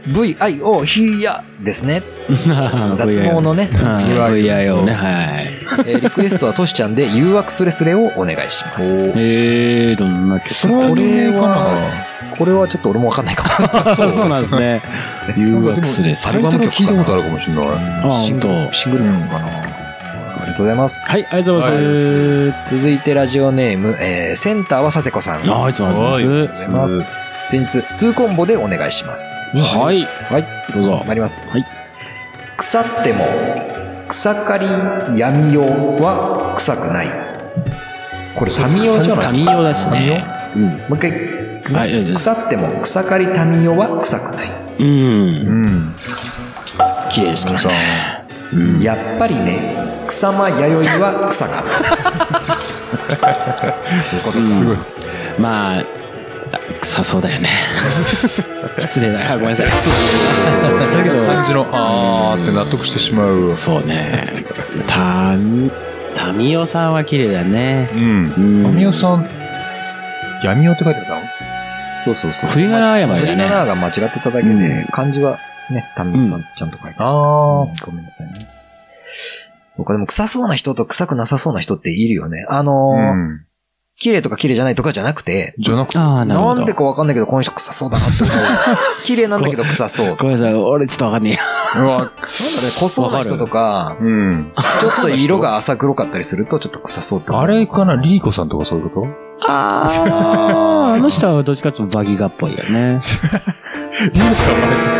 [0.07, 2.01] VIO ヒーヤですね。
[2.97, 3.69] 脱毛のね。
[3.73, 4.93] はい URL VIO ね。
[4.93, 5.09] は
[5.41, 5.51] い。
[5.87, 9.13] えーリクエストはトシちゃんで誘惑スレスレをお願いします。
[9.19, 11.91] えー、どんな曲ここれれは、は、
[12.37, 13.95] これはちょっと俺もわかんないかも。
[14.11, 14.81] そうなんですね。
[15.37, 16.41] 誘惑スレスレ。
[16.41, 17.65] タイトル聞いたことあるかもしれない。
[18.03, 18.39] あ、シン。
[18.39, 19.45] グルシングルなのかな。
[19.45, 21.09] ありがとうございます。
[21.09, 21.77] はい、ありがとうございま
[22.65, 22.75] す。
[22.75, 25.39] 続いてラジオネーム、えーセンターは佐世子さん。
[25.39, 26.25] ありがとうござい
[26.69, 27.20] ます。
[27.49, 29.39] 前日、2コンボでお願いします。
[29.53, 30.45] はい、はい。
[30.73, 31.03] どうぞ。
[31.05, 31.47] 参ります。
[31.49, 31.65] はい。
[32.57, 33.25] 腐っても、
[34.07, 34.67] 草刈り
[35.19, 35.65] 闇夜
[36.01, 37.07] は臭くない。
[38.35, 39.25] これ、民謡じゃない？
[39.25, 40.23] タミヨだしね。
[40.55, 40.63] うん。
[40.65, 41.11] もう一回。
[41.11, 44.47] はい腐っても草刈り民謡は臭くない。
[44.79, 44.87] うん。
[44.87, 44.89] う
[45.69, 45.95] ん。
[47.09, 48.25] 綺麗ですからね。
[48.53, 48.79] うん。
[48.81, 49.75] やっぱりね、
[50.07, 51.63] 草間弥生は臭かっ
[53.17, 53.21] た。
[54.17, 54.77] すごい。
[55.39, 55.83] まあ、
[56.81, 57.49] 臭そうだよね。
[58.79, 59.31] 失礼だ。
[59.31, 59.67] あ、ごめんなさい。
[59.77, 63.53] そうだけど、感じの、あーって納得してしまう。
[63.53, 64.31] そうね。
[64.87, 65.71] たみ、
[66.15, 67.89] タミヨさんは綺麗だね。
[67.95, 68.33] うん。
[68.65, 68.71] うん。
[68.71, 69.27] 神尾さん、
[70.43, 71.21] 闇尾って書いてあったの？
[72.03, 72.49] そうそうそう。
[72.49, 75.37] 振り仮名誤りだね振り仮名が間違ってただけで、漢字は
[75.69, 77.05] ね、民生さんってちゃんと書いてある。
[77.05, 77.11] あ
[77.85, 78.33] ごめんなさいね。
[79.75, 82.45] そうか、でも臭そうな人と臭くなさそうな人っているよね。
[82.49, 82.97] あのー。
[82.97, 83.45] ーうん。
[84.01, 86.55] 綺麗とか綺麗じゃないとかじゃなくて、じゃなくて、ああ、なるほど。
[86.55, 88.35] なんでかわかんないけど、この人臭そうだなって思う。
[89.05, 90.15] 綺麗なんだけど臭そう。
[90.15, 90.55] ごめんなさい。
[90.55, 91.39] 俺ちょっとわかんね
[91.75, 92.11] うわ、ね、
[92.79, 94.53] 濃そうな人とか、うん。
[94.79, 97.43] ちょっと色が浅黒かったりすると、ちょっと臭そうって思う。
[97.43, 99.05] あれかなリーコさんとかそういうこと？
[99.07, 99.09] え。
[99.47, 102.97] ああ、あの人はどっちかというとバギガっぽいよね。
[104.13, 104.91] リーコさん前さ、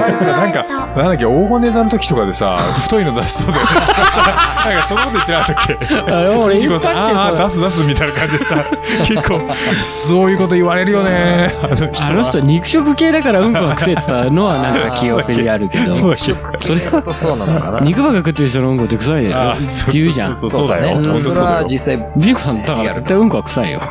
[0.00, 0.64] 前さ、なんか、
[0.96, 3.70] なんだっけ、大骨ネタの時とかでさ、 太いの出しそうだよね。
[3.70, 6.12] なんかそのこと言ってなかったっけ？
[6.12, 8.64] あれ俺リーコさん、言ったっけああ出す出すみたいな感じでさ、
[9.06, 9.40] 結構、
[9.82, 11.90] そういうこと言われるよね、あの人は。
[12.08, 15.92] あの人肉食系だからうんこが癖って言ったのはなんか記憶にあるけど。
[15.94, 16.34] そうだっけ
[16.64, 17.80] それほんとそうなのかな？
[17.80, 20.36] 肉ばっか食ってる人のうんこって臭いねって言うじゃん。
[20.36, 20.98] そうそうだよ。
[20.98, 21.20] ね。
[21.20, 21.36] それ。
[21.36, 23.82] は実際、ビーコさんだから絶対うんこは臭いよ。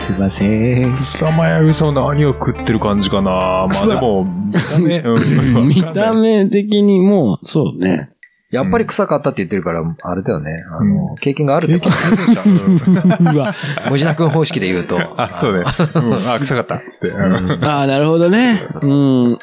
[0.00, 0.94] すいません。
[0.94, 8.08] 草間彌生さんは何を食ってる感じかなまあでも、見た目、 うん見た目的にも、そうね。
[8.50, 10.64] やっぱり臭かったって言ってるから、あれだよね。
[10.72, 13.54] あの、経験があるって経こと験あるでしょうん うわ。
[13.90, 14.98] 無事な君方式で言うと。
[15.18, 15.58] あ、そうね。
[15.58, 15.64] うん
[16.08, 16.82] あ、臭かった。
[16.86, 17.14] つって。
[17.14, 18.58] うんああ、なるほどね。
[18.82, 19.38] うん。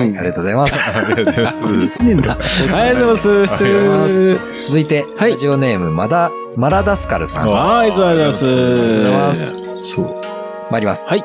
[0.00, 0.74] ありがとうございます。
[0.74, 1.62] ありがとうございます。
[1.80, 2.32] 実年だ。
[2.32, 2.38] あ
[2.84, 3.98] りがとうございありがとうございま。
[3.98, 4.68] ますす。
[4.68, 7.50] 続いて、はいラジオネーム、まだ、マラダスカルさん。
[7.50, 8.46] はい、ありがとうございます。
[8.46, 9.52] ありがとうございます。
[9.94, 10.14] そう。
[10.70, 11.10] 参ります。
[11.10, 11.24] はい。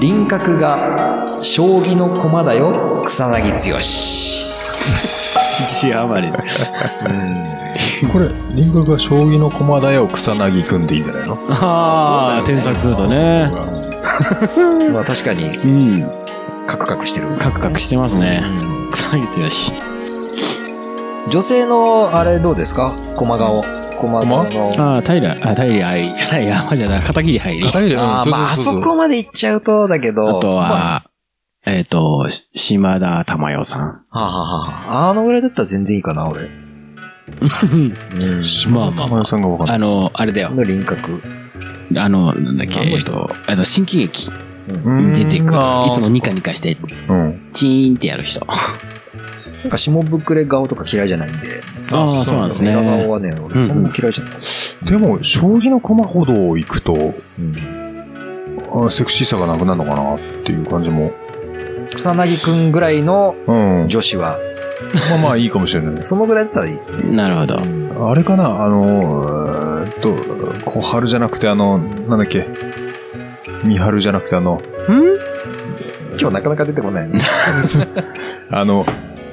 [0.00, 3.78] 輪郭が、将棋の駒だよ、草薙剛。
[3.80, 4.46] 血
[5.94, 6.42] 余りだ。
[8.12, 11.36] これ、輪郭が将棋の駒だよ、草薙くんでいいんじゃないの？
[11.50, 13.50] ああ、添削するとね。
[14.92, 16.10] まあ確かに、うん。
[16.68, 17.28] カクカクしてる。
[17.38, 18.44] カクカクしてますね。
[18.92, 19.48] 草木剛。
[21.30, 22.94] 女性の、あれどうですか？
[23.16, 23.62] 駒顔。
[23.98, 24.20] 駒？
[24.26, 24.94] 顔の。
[24.94, 27.64] ああ、平、あ、平入りじゃない、山じゃない、片桐入り。
[27.64, 30.38] 片入れ、うんあーまあ、あそこまで行っちゃうと、だけど。
[30.38, 31.04] あとまあは、
[31.64, 33.80] えっと、し島田珠代さん。
[33.80, 34.30] はあ、はあ
[34.90, 36.42] はあ、あのぐらいだったら全然いいかな、俺。
[36.42, 38.44] うん。
[38.44, 39.76] 島田珠代さんが分かんない。
[39.76, 40.50] あの、あれだよ。
[40.50, 41.22] の輪郭。
[41.96, 44.30] あの、なんだっけ、あの人えっと、あの、新喜劇
[45.14, 45.52] 出てくる。
[45.88, 46.76] いつもニカニカして、
[47.08, 47.48] うん。
[47.52, 48.46] チーンってやる人。
[49.62, 51.62] なんか下ぶれ顔とか嫌いじゃないんで。
[51.90, 52.72] ああ、そうなんですね。
[52.72, 54.32] 顔はね、俺そんな嫌いじゃない。
[54.84, 57.54] でも、将棋の駒ほど行くと、うん。
[58.86, 61.12] あセクシーさがなくなるのかなっていう感じも。
[61.94, 63.54] 草薙くんぐらいのう
[63.84, 63.88] ん。
[63.88, 64.38] 女子は、
[65.10, 66.08] まあまあいいかもしれないです。
[66.08, 67.06] そのぐらいだったらいい。
[67.06, 68.08] なるほど。
[68.10, 70.14] あれかなあの、うーんと、
[70.64, 72.46] 小春じゃなくてあの、なんだっけ。
[73.64, 74.62] 三春じゃなくてあの、
[76.20, 77.20] 今日なかなか出てこないね。
[78.50, 78.86] あの、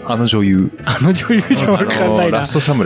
[0.06, 0.72] あの女優。
[0.86, 2.46] あの女優じゃわかんないなあのラ。
[2.46, 2.84] ストサム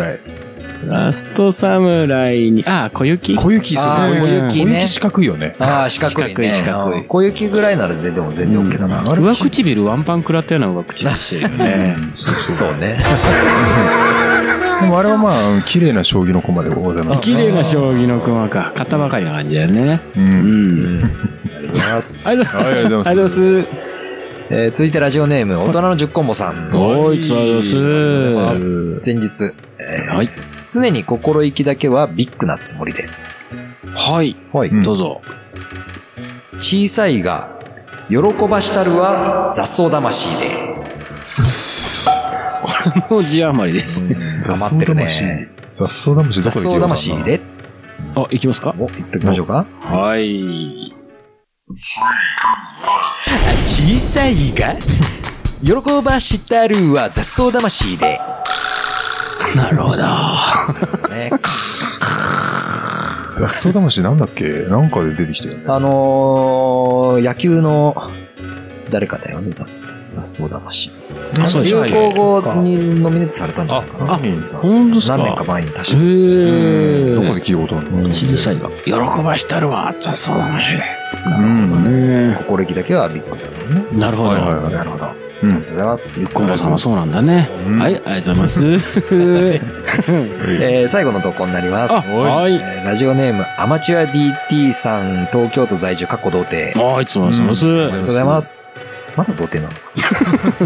[0.87, 3.35] ラストサムライに、ああ、小雪？
[3.35, 5.55] 小雪、そう小雪ね小雪四角いよね。
[5.59, 6.29] ああ、四角いね。
[6.29, 9.01] 四角い四角いうん小雪ぐらいなら出ても全然 OK だな。
[9.11, 9.21] あれ？
[9.21, 11.97] 上唇ワンパン食らったような上唇 してるよね。
[12.15, 12.69] そうそう。
[12.69, 12.97] そうね。
[14.81, 17.21] でもあれはまあ、綺麗な将棋の駒でございます。
[17.21, 18.71] 綺麗な将棋の駒か。
[18.75, 19.99] 型ばかりな感じだよね。
[20.15, 20.19] う。
[20.19, 21.03] うんん。
[21.03, 21.09] あ
[21.61, 22.29] りがとうございます。
[22.29, 23.89] ありがとうはいありがとうございますありがとうございます。
[24.51, 26.71] えー続いてラジオネーム、大人の10コンボさん。
[26.73, 28.45] おーい、ありがとうございま。
[28.47, 28.69] ますす
[29.05, 30.29] 前日、えーはい。
[30.71, 33.41] 常に心意気だけはビッグなつもりです。
[33.95, 34.35] はい。
[34.53, 35.21] はいうんどうぞ。
[36.59, 37.57] 小さいが、
[38.09, 38.17] 喜
[38.49, 40.59] ばしたるは雑草魂で。
[43.09, 44.15] もう字余りですね。
[44.41, 45.49] 雑草ハマってる魂ね。。
[45.71, 47.41] 雑草魂ど雑草魂で。
[48.15, 48.75] あ、いきますか？
[48.79, 49.65] お、言っておきましょうか。
[49.81, 50.93] はい。
[53.65, 54.75] 小さいが、
[55.61, 58.19] 喜ばしたるは雑草魂で。
[59.55, 60.03] なるほど。
[61.13, 61.31] ね、
[63.35, 64.65] 雑草魂なんだっけ？
[64.69, 65.63] なんかで出てきたよね。
[65.67, 68.11] あのー、野球の
[68.89, 69.67] 誰かだよね、雑
[70.09, 70.91] 雑草魂。
[71.33, 74.13] 流行語にノミネートされたんじゃないかな。
[74.15, 75.17] あ雑ほんとっすか？
[75.17, 77.13] 何年か前に確かへに。
[77.13, 77.43] どこでえ。
[77.43, 78.09] 聞いたことあるの？
[78.09, 78.69] 小さいが。
[78.83, 79.93] 喜ばしたるわ。
[79.99, 80.83] 雑草魂で。
[81.37, 82.29] うん。
[82.29, 83.99] ね心歴だけはビッグだもんね。
[83.99, 84.29] なるほど。
[84.29, 85.28] はいはいはいなるほど。
[85.41, 86.33] あうんりがとうございます。
[86.35, 87.49] コンボさんはそうなんだね。
[87.65, 88.63] うんはい、ありがとうございます。
[89.13, 91.93] えー最後の投稿になります。
[91.93, 92.55] あ、はい。
[92.55, 96.73] えーラジオネーム、アマチュア DT さん、東京都在住、過去童貞。
[96.97, 97.65] あ、いつもありがとうございます。
[97.65, 98.63] ありがとうございます。
[99.15, 99.69] まだ童貞な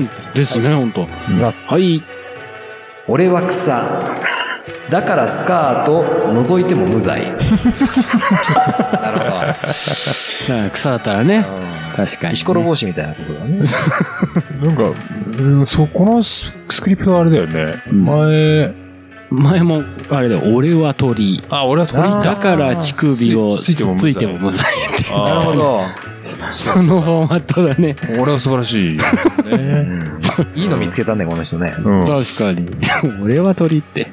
[0.02, 0.08] の？
[0.34, 1.02] ですね、本当。
[1.02, 1.72] いきます。
[1.74, 2.04] はい。
[3.08, 4.00] 俺は草。
[4.90, 7.22] だからスカート覗いても無罪。
[9.18, 9.38] なるほ
[10.66, 11.46] あ草だったらね。
[11.96, 12.28] 確かど。
[12.30, 12.34] に。
[12.34, 13.60] 石ころ帽子みたいなことだね。
[14.62, 17.76] なんか、そ、このスクリプトはあれだよね。
[17.92, 18.74] 前、
[19.30, 21.44] 前も、あれだよ、俺は鳥。
[21.50, 25.12] あ、俺は鳥だから乳首をつついてもついても無罪って。
[25.12, 25.80] なるほど。
[26.52, 27.96] そのフォーマットだね。
[28.20, 30.62] 俺は素晴らしい。
[30.62, 31.72] いいの見つけたね、この人ね。
[31.72, 32.70] 確かに。
[33.22, 34.12] 俺は鳥って。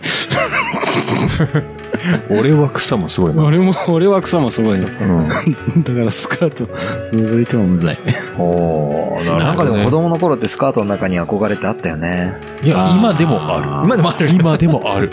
[2.30, 3.42] 俺は草もすごいな。
[3.42, 4.86] 俺も、俺は草もすごいよ。
[5.00, 5.82] うん。
[5.82, 6.66] だからスカート
[7.12, 7.98] 覗いても無罪。
[8.38, 9.44] おー、なるほど、ね。
[9.44, 12.34] なんかでも子供の頃ってスカートの中に憧れてあったよね。
[12.62, 13.68] いや、今でもある。
[13.84, 15.10] 今でもある今でもある。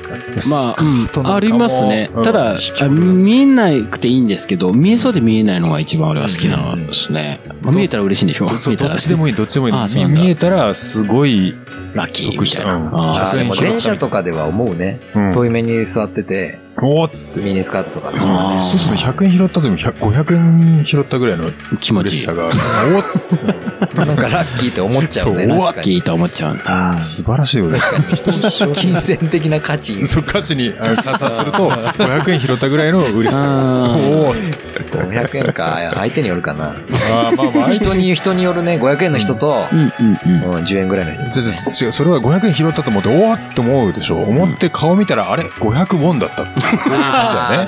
[0.50, 2.10] まあ、ありますね。
[2.14, 7.40] うんただ、あ見えなくていいんですけど、見えそうで見えないのが一番俺は好きなんですね。
[7.62, 10.06] まあ、見えたら嬉しいんでしょそうどっちでもいい、どっちでもいい。
[10.06, 11.56] 見見えたら、すごい、
[11.94, 12.76] ラッキーみたいな。
[12.76, 15.00] うんあーあでも100円電車とかでは思うね。
[15.16, 17.40] うん遠い目に座ってて、おーって。
[17.40, 18.12] ミニスカートとか。
[18.64, 22.34] そうすると100円拾ったでも100 500円拾ったぐらいの気持ちさ。
[22.34, 22.56] がある。
[22.96, 25.48] おー なんかラッキーって思っちゃうね。
[25.48, 26.94] ラッキーと思っちゃうんだ。
[26.94, 27.80] 素晴らしいよね。
[28.74, 30.06] 金銭的な価値。
[30.06, 33.42] そう、価値にあの換算すると、500円拾ったぐらいの嬉しさ。
[33.42, 34.98] おーっつって。
[34.98, 35.80] 500円か。
[35.96, 36.70] 相手によるかな。
[36.70, 40.44] あーまあまあ、人に、人によるね、500円の人と、うんうんうん。
[40.56, 41.26] うん10円ぐらいの人。
[41.26, 44.18] 違うそれは500円拾ったと思って、おーって思うでしょ。
[44.18, 46.46] 思って顔見たら、あれ ?500 ウォンだった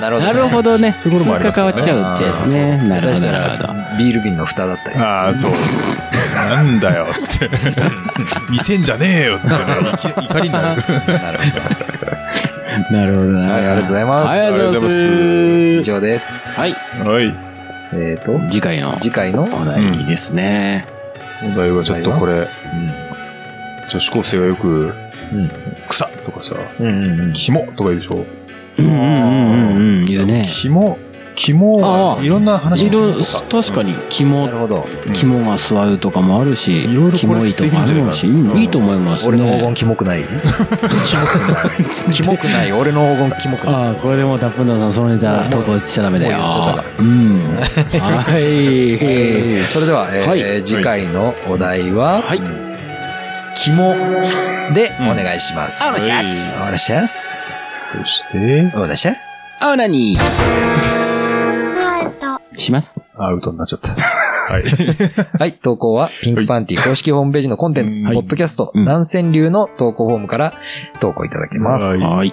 [0.00, 0.38] なるほど、なね。
[0.40, 0.94] るほどね。
[0.98, 2.76] そういうこともありますよね通貨変わっちゃうってやつね。
[2.88, 3.66] なるほど、出したなるほど。
[3.68, 4.98] ら、ビール瓶の蓋だったり。
[4.98, 5.52] ああ、そう。
[6.34, 7.50] なんだよ、つって。
[8.50, 10.82] 見せんじゃねえよって怒りになる。
[10.82, 13.52] なるほなるほどな。
[13.52, 15.82] はいありがとうございますはいありがとうございます。
[15.82, 16.60] 上です。
[16.60, 16.72] はい。
[17.04, 17.34] はい。
[17.92, 20.86] えっと、次回の次回の、お題ですね。
[21.42, 22.48] お題はちょっとこれ、うん
[23.90, 24.68] 女子高生がよく、
[25.32, 25.50] うん
[25.88, 27.32] 草とかさ、うんうんうん。
[27.32, 28.24] 肝とか言うでしょ。
[28.80, 30.04] うんうんうんうんうん。
[30.06, 30.46] 言うね。
[30.50, 30.98] 肝、
[31.36, 34.86] 肝はいろんな話い確かに、肝なるほど。
[35.14, 39.28] 肝が座るとかもあるし、いろいろこれキモいとかあるし、できんじゃないかなうんいいと思いますね。
[39.28, 40.22] 俺の黄金キモくない？
[40.22, 40.28] キ
[41.16, 42.12] モくない。
[42.12, 42.72] キモくない。
[42.72, 43.74] 俺の黄金キモくない。
[43.74, 46.38] ああ、これでもうダップンダさん、そのネタ投稿しちゃダメだよ。
[46.38, 47.40] もう言っちゃったかうん。
[48.00, 49.64] はい。
[49.64, 52.42] それでは、えーはい次回のお題は、はい。
[53.62, 53.94] 肝
[54.74, 55.82] でお願いします。
[55.84, 57.59] お願いしますお願いします。
[57.80, 59.32] そして、お願いします。
[59.60, 60.16] あ、なに
[62.52, 63.02] します。
[63.16, 63.92] アウトになっちゃった。
[63.92, 64.62] はい。
[65.38, 70.52] はい、投稿は、ピンクパンティ公式ホームページのコンテンツ、はいポッドキャスト、うん南川流の投稿フォームから
[71.00, 71.96] 投稿いただけます。
[71.96, 72.32] はいはい。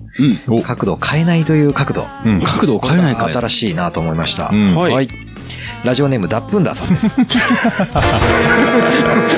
[0.47, 0.59] うん。
[0.59, 2.07] お角度を変えないという角度。
[2.25, 2.41] うん。
[2.41, 3.33] 角度を変えないかい。
[3.33, 4.49] 新しいなと思いました。
[4.51, 5.24] うんはい
[5.85, 7.21] ラジオネーム、ダップンダーさんです。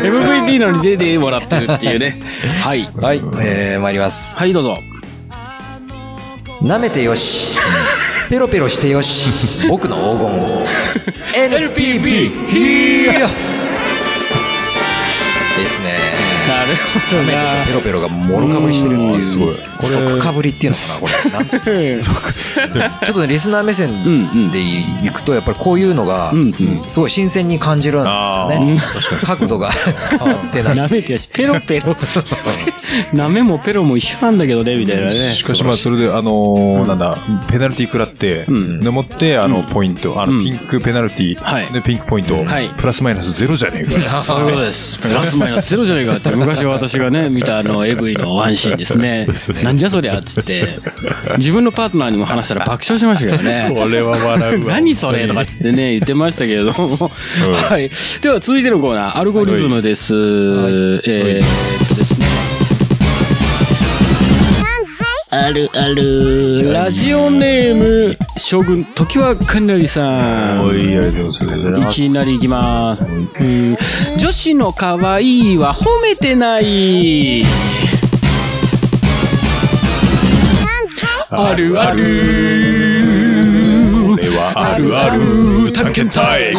[0.01, 2.21] MVP なのに出てもらってるっていうね。
[2.63, 2.88] はい。
[3.01, 3.21] はい。
[3.41, 4.39] えー、参ります。
[4.39, 4.79] はい、どうぞ。
[6.62, 7.60] 舐めてよし。
[8.29, 9.29] ペロペロしてよし。
[9.67, 10.01] 僕の黄
[11.33, 11.49] 金。
[11.49, 12.49] NPB!
[12.49, 13.27] ヒー
[15.57, 16.37] ですね。
[16.47, 17.65] なるほどな。
[17.65, 19.21] ペロペロがもろかぶりしてるっていう。
[19.21, 19.88] すごいこれ。
[19.88, 21.31] 即かぶりっていうのかなこれ。
[21.31, 23.91] なんてちょっとね、リスナー目線
[24.51, 24.60] で
[25.05, 26.31] いくと、やっぱりこういうのが、
[26.86, 28.77] すごい新鮮に感じるんですよね。
[29.25, 30.75] 角度が変わ ってない。
[30.75, 31.93] 舐めてよし、ペロペロ。
[33.13, 35.33] 舐めもペロも一緒なんだけどね、みたいなね。
[35.33, 37.17] しかしまあ、それで、あのー、なんだ、
[37.49, 44.21] ペナルティ食らって、でもって、あの、ポイント、あの、ピンクペナルティはい、で、ピンクポイントはい、プラスマイナスゼロじゃねえか。
[44.21, 44.99] そういうことです。
[44.99, 49.28] プラスマイナスゼロじゃないかって、昔私がね、見たあの、AV のワンシーンですね。
[49.63, 50.67] なんじゃそりゃっつって、
[51.38, 53.71] 自分のパートナーにも話したら爆笑しましたけどね。
[53.73, 54.73] これは笑うわ。
[54.73, 57.12] 何それとかっつってね、言ってましたけれども。
[57.69, 57.89] はい。
[58.21, 60.13] では続いてのコーナー、アルゴリズムです。
[60.13, 61.96] えー
[65.39, 70.65] あるある、ラジオネーム、将軍、時はかなりさん。
[70.65, 71.45] おい、ありがとうござ
[71.78, 72.02] います。
[72.02, 73.06] いきなりいきます。
[73.06, 73.08] う
[73.43, 73.78] ん
[74.17, 77.43] 女子の可愛いは褒めてない。
[81.30, 82.04] あるある。
[84.08, 86.56] これはあるある探検隊。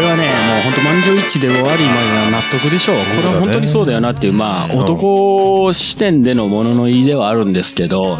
[0.00, 2.96] これはね、もう本当満場一致で終わりまで納得でしょう。
[2.96, 8.16] これは本当にそうだよなっていう、まあ、男視点でのものの言いではあるんですけど、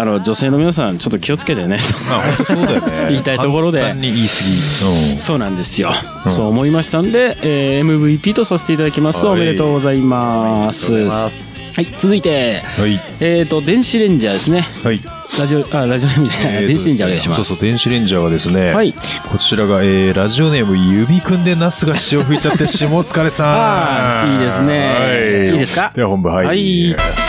[0.00, 1.82] あの、女性の皆さん、ちょっと気をつけてね、と。
[2.14, 2.92] あ、本当そうだよね。
[3.10, 5.18] 言いたいところで簡単に言い過ぎ。
[5.18, 5.90] そうなんですよ。
[6.28, 9.24] そう思いましたんで、えー MVP とさせていただきます。
[9.26, 10.92] はいおめでとうございます。
[10.94, 11.56] はます。
[11.80, 12.84] い、続いて、うん。
[12.84, 13.00] はい。
[13.20, 14.66] えっ、と、電子レンジャーですね。
[14.84, 15.00] はい。
[15.38, 17.44] ラジオ、あ、ラジオネームじゃない、電子レンジャーお願いします。
[17.44, 18.94] そうそう、電子レンジャーはですね、はい
[19.30, 24.32] こちらが、えー、ラジオネーム、指くんでナスが潮吹いちゃって、下疲れさん。
[24.34, 25.52] いいですねはい。
[25.52, 25.92] いいですか？
[25.94, 26.46] では本部、はい。
[26.46, 27.27] はい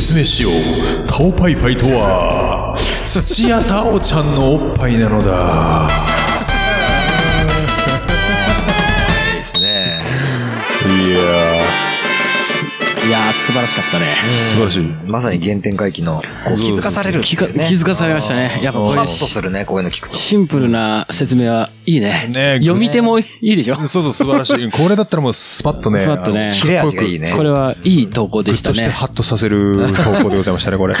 [0.00, 1.06] 説明しよう。
[1.08, 6.17] タオパイパイとは、土屋太鳳ちゃんのおっぱいなのだ。
[13.08, 14.04] いやー、素晴らしかったね。
[14.04, 14.82] ー、素晴らしい。
[15.10, 16.20] まさに原点回帰の、こ
[16.52, 17.66] う気づかされるって気がいうね。
[17.66, 18.60] 気づかされましたね。
[18.62, 20.16] やっぱこれハッ、とするね、こういうの聞くと。
[20.16, 22.28] シンプルな説明はいいね。
[22.28, 23.76] ね読み手もいいでしょ？
[23.86, 24.68] そうそう、素晴らしい。
[24.70, 26.00] これだったらもうスパッとね。
[26.00, 27.32] スパッとねあの切れ味がいいね。
[27.34, 28.74] これはいい投稿でしたね。
[28.74, 30.94] グッとしてハッとさせる投稿でございましたね、これ。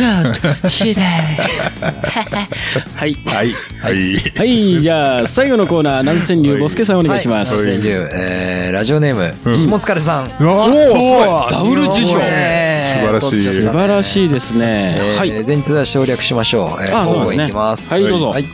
[2.96, 3.16] はい。
[3.26, 3.52] はい。
[3.82, 4.16] はい。
[4.34, 7.54] はい、じゃあ、最後のコーナー、南千流ボスケさんお願いします。
[7.54, 10.30] はい川柳えー、ラジオネーム、ひもつかれさん。
[10.40, 11.02] うわおーすごい
[11.50, 14.96] ダブル受賞ね素晴らしい素晴らしいですね。
[14.98, 15.44] えーはい。
[15.44, 16.82] 前日は省略しましょう。
[16.82, 17.92] えー、あそうなんですね今後いきます。
[17.92, 18.44] はいどうぞはい。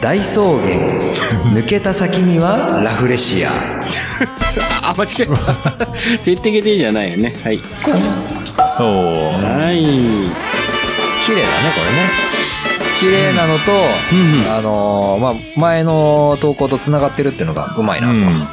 [0.00, 0.60] 大草原、
[1.54, 3.50] 抜けた先にはラフレシア。
[4.82, 5.86] あ、間違えた。
[6.18, 7.34] てってけてじゃないよね。
[7.42, 7.60] はい。
[8.78, 9.76] おーはい。
[11.24, 12.75] 綺麗だね、これね。
[12.98, 13.72] 綺麗なのと、
[14.56, 18.14] あのーまあ、前の投稿と繋がってるっていうのがうまいなと。
[18.14, 18.46] ううんん。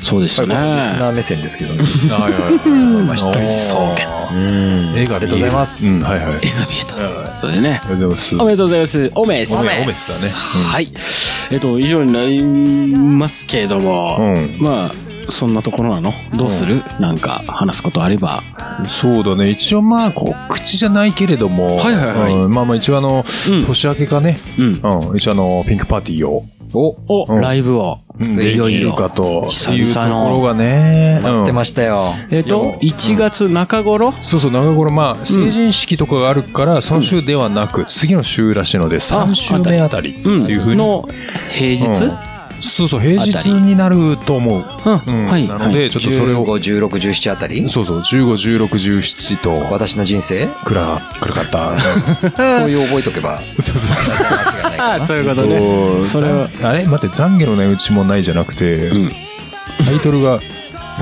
[0.00, 0.98] そうでしたこれリスね。
[0.98, 1.82] ナー目線ですけどね。
[2.10, 2.80] はいはいはい。
[2.80, 3.32] 思いました。
[3.38, 4.98] 大草原うん。
[4.98, 6.28] 絵がありがとうございますうん、はいはい。
[6.28, 6.42] 絵が見
[6.80, 7.40] えた。
[7.40, 7.88] それでねあ。
[7.88, 8.36] りがとうございます。
[8.36, 9.10] おめでとうございます。
[9.14, 9.54] おめす。
[9.54, 10.68] おめおめですだね。
[10.68, 10.92] はい。
[11.50, 14.94] えっと、以上になりますけれども、うんまあ、
[15.28, 16.12] そんなところなの？
[16.36, 18.42] どうする、なんか話すことあれば。
[18.88, 19.50] そうだね。
[19.50, 22.34] 一応まあ、こう、口じゃないけれども、はいはいはい。
[22.34, 22.54] うん。
[22.54, 23.64] まあまあ一応あの、うん。
[23.64, 24.64] 年明けかね、うん。
[25.10, 27.40] うん、一応あの、ピンクパーティーを、お、お、うん。
[27.40, 27.98] ライブを。
[28.18, 28.42] うん。
[28.42, 32.06] いよいよできるかと、久いうと々のころがね、待ってうんましたよ。
[32.30, 40.76] えっと、1月中頃、そうそう、長頃、まあ、成人式とかがあるから、その週ではなく、次の週らしいので、3週目あたりってうん、いうふうに。
[40.76, 41.04] の
[41.52, 42.31] 平日、うん
[42.62, 44.64] そうそう、平日になると思う。
[45.06, 45.26] うん。
[45.26, 45.46] はい。
[45.48, 47.68] なので、ちょっとそれを、15、16、17あたり？
[47.68, 50.46] そうそう、15、16、17と、私の人生？
[50.64, 51.80] 暗、暗かった。
[52.60, 54.38] そういう覚えとけば、そうそうそう。
[54.38, 55.04] 間違いないかああ、な。
[55.04, 55.58] そういうことね。
[55.58, 56.84] とそれは、あれ？
[56.86, 58.90] 待って、懺悔の値打ちもないじゃなくて、
[59.84, 60.40] タイトルが、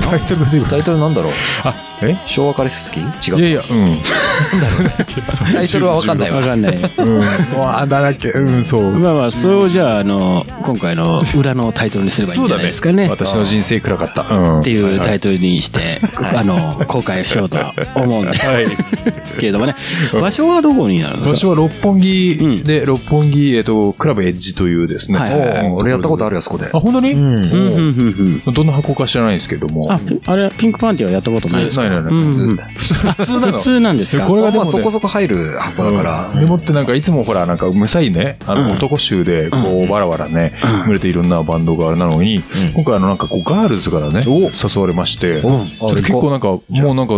[0.01, 0.81] タイトルが出てくタる。
[0.81, 1.31] イトルなんだろう？
[1.63, 1.73] あ、
[2.03, 2.15] え？
[2.25, 3.29] 昭和カリス好き？
[3.29, 3.39] 違う。
[3.39, 3.97] いやいや、うん。
[5.53, 6.37] タイトルはわかんないわ。
[6.37, 6.77] わかんない。
[6.97, 7.19] うん。
[7.57, 8.91] わあ、だらけ、うん、そう。
[8.91, 13.07] まあまあ、それをじゃあ、あの、今回の裏のタイトルにすればいいんじゃないですかね。
[13.09, 14.23] 私の人生暗かった。
[14.33, 14.59] うん。
[14.61, 16.01] っていうタイトルにして、
[16.35, 17.57] あの、公開をしようと
[17.95, 18.33] 思うんで
[19.21, 19.75] すけれどもね。
[20.13, 21.29] 場所はどこになるんですか？
[21.31, 25.19] 場所は六本木で、六本木、えっと、クラブエッジというですね。
[25.19, 26.65] はいはいはい俺やったことあるよ、そこで。
[26.73, 27.13] あ、本当に？
[27.13, 27.19] うん。
[27.19, 29.87] うんうんうんうんどんな箱か知らないんですけども。
[29.91, 31.90] あ、あれ、ピンクパンティはやったことないですか？
[31.91, 32.23] ないないない。
[32.23, 32.41] うん普通。
[32.41, 32.55] うん。
[32.57, 33.57] 普通、普通なの。
[33.57, 36.39] 普通なんですかこれがでもねまあそこそこ入る箱だから。
[36.39, 40.53] でもってなんかいつもほらなんかむさいね、あの男衆でこうわらわらね、
[40.85, 47.15] 群れていろんなバンドがあれなのに、今回あのなんかこうガールズからね、誘われまして、結構なんかもうなんか、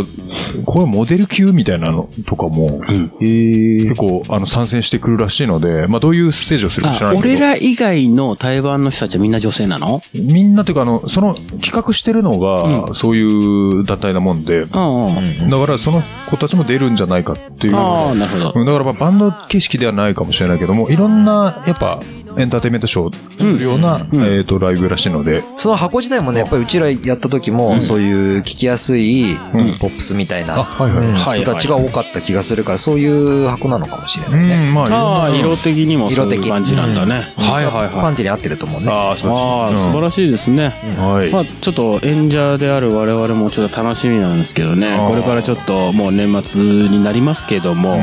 [0.65, 2.81] これモデル級みたいなのとかも、
[3.19, 7.33] 結構あの参戦してくるらしいので、まあどういうステージをするか知らあないけど。
[7.35, 10.01] 俺ら以外の対バンの人たちはみんな女性なの？
[10.13, 15.49] みんなというかあの、その企画してるのが、そういう団体なもんで、だうんうん。
[15.49, 17.75] からその子たちも出るんじゃないかっていう。
[17.75, 18.53] ああ、なるほど。
[18.55, 22.01] うんだからまあバンド形式ではないかもしれないけども、いろんな、やっぱ、
[22.37, 29.35] エンターテインメントショーするような、えっと、ライブらしいので、その箱自体もね、やっぱりうちらやった時も、そういう聞きやすい
[29.79, 34.67] ポップスみたいなはいはいうんはい人たちが多かった気がするから、そういう箱なのかもしれないね。
[34.67, 37.33] うん、まあ、色的にもそう色的いう感じなんだね。
[37.37, 37.89] はいはいはい。
[37.89, 38.87] パンティに合ってると思うね。
[38.89, 40.33] ああ、素晴らしい。
[40.33, 40.73] ですね。
[40.97, 41.31] はい。
[41.31, 44.97] まあ、ちょっと演者である我々もちょっと楽しみなんですけどね。
[45.07, 47.99] これからちょっともう年末になりますけども、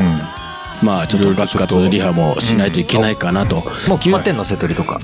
[0.81, 3.63] まあちょっとガツガツリハもしないといけないかなと。
[3.87, 4.99] もう決まってんの、セトリとか。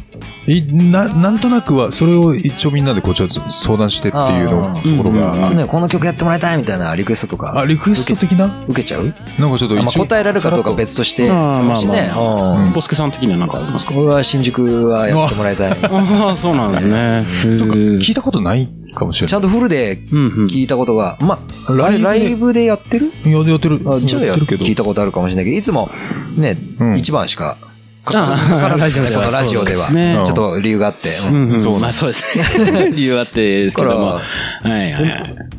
[0.47, 7.59] いな、なんとなくは、それを一応みんなでこう、ちょっと相談してっていうのあところが、そうね、この曲やってもらいたいみたいなリクエストとか。
[7.59, 8.63] あ、リクエスト的な？
[8.67, 9.13] 受けちゃう？
[9.39, 11.29] なんかちょっとあまあ一応答えられるかどうか別として。
[11.29, 12.09] あーまあしね。
[12.15, 13.93] うんボスケさん的には何かありますか？
[13.93, 15.71] これは新宿はやってもらいたい。
[15.83, 17.25] ああ、そうなんですね。
[17.55, 19.49] そうか、聞いたことないかもしれちゃない。
[19.49, 23.11] んとフルで聞いたことが、まあ、ライブでやってる？
[23.25, 23.81] いや、やってる。
[23.85, 24.65] あじゃあややってるけど。
[24.65, 25.89] 聞いたことあるかもしれないけど、いつも
[26.35, 27.57] ね、ん一番しか、
[28.05, 29.87] あからラジオではそのラジオでは、
[30.25, 31.09] ちょっと理由があって。
[31.09, 32.91] そうまあそうですね。
[32.95, 34.19] 理由あってですけども。
[34.63, 35.56] だはいはいはい。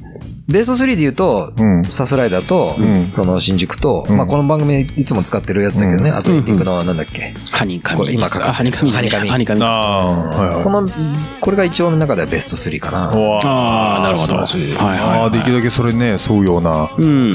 [0.49, 7.35] ベースト3で言うと、うんサスライダーと、んその新宿と、んまあこの番組いつも使ってるやつだけどね、あとエンディングのなんだっけ？
[7.51, 8.91] ハニカミ今かかってるあハニカミ。
[8.91, 9.63] ハニカミハニカミ。
[9.63, 10.65] ああ、はいはい。
[10.65, 10.89] この、
[11.41, 13.09] これが一応の中ではベスト3かな。
[13.09, 16.89] わあーなるほど素晴らしいはいはいはいああ、できるだけそれね、沿うような、ん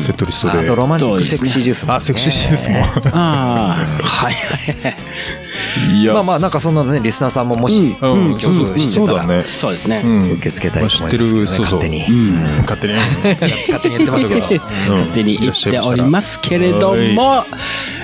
[0.04, 0.66] セットリストで。
[0.66, 1.98] あとロマンティックセクシージュースもね。
[1.98, 2.78] あ、セクシーシースも。
[3.14, 4.98] ああ、はいはい
[6.14, 10.02] まあまあ、なんかそんなのね、リスナーさんももし、うん、曲してたら、そうですね。
[10.04, 10.32] うん。
[10.34, 11.62] 受け付けたいと知ってる、思います。
[11.62, 12.04] 勝手に。
[12.62, 12.94] 勝手に。
[12.94, 14.42] 勝手に言ってますけど。
[14.94, 17.46] 勝手に言っておりますけれども、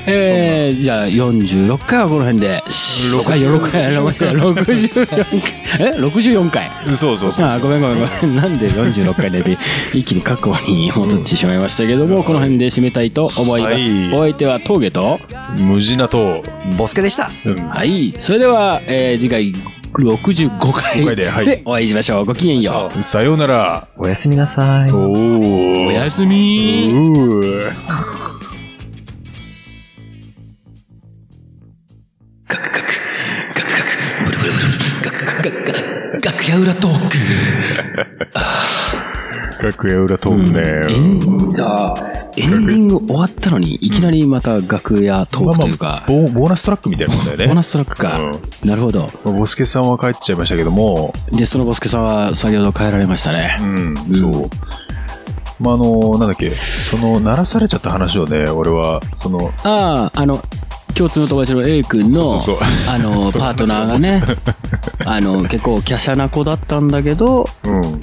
[0.06, 5.16] えー、じゃあ46回はこの辺で、6回、6回、64回、
[5.80, 6.72] え ?64 回。
[6.96, 7.46] そうそうそう。
[7.48, 8.36] あーごめんごめんごめん。
[8.36, 9.40] なんで46回で
[9.94, 13.74] 一気に過去に戻ってしまいましたけども、この辺で締めたいと思います。
[13.74, 15.20] はいお相手は峠と、
[15.56, 16.44] 無地なと、
[16.78, 17.32] ボスケでした。
[17.68, 18.14] はい。
[18.18, 19.54] それでは、えー次回
[19.94, 21.06] 65回。
[21.06, 21.46] 回ではい。
[21.46, 22.26] でお会いしましょう。
[22.26, 23.04] ごきげんよう。
[23.04, 23.88] さようなら。
[23.98, 24.92] おやすみなさい。
[24.92, 25.88] おー。
[25.88, 26.94] おやすみ。
[36.22, 37.16] 楽屋裏トーク。
[39.62, 41.10] 楽屋裏トークエね。
[41.20, 41.94] ンあ
[42.38, 47.46] エンディング終わったのに、いきなりまた楽屋トークというか、ボボーナストラックみたいなもんだよね。
[47.48, 48.20] ボーナストラックか。
[48.64, 49.08] なるほど。
[49.26, 53.50] まあボスケさんは帰っちゃいましたけども、ゲストのボスケさんは先ほど帰られましたね。
[53.62, 54.50] うん、そう。
[55.62, 60.42] まあ、あの、なんだっけ、その、鳴らされちゃった話をね、俺は、その、ああ、あの、
[60.96, 64.24] 共通の友達の A 君のそうそうそう、あの、 パートナーがね、
[65.06, 68.00] あの、結構華奢な子だったんだけど、うん。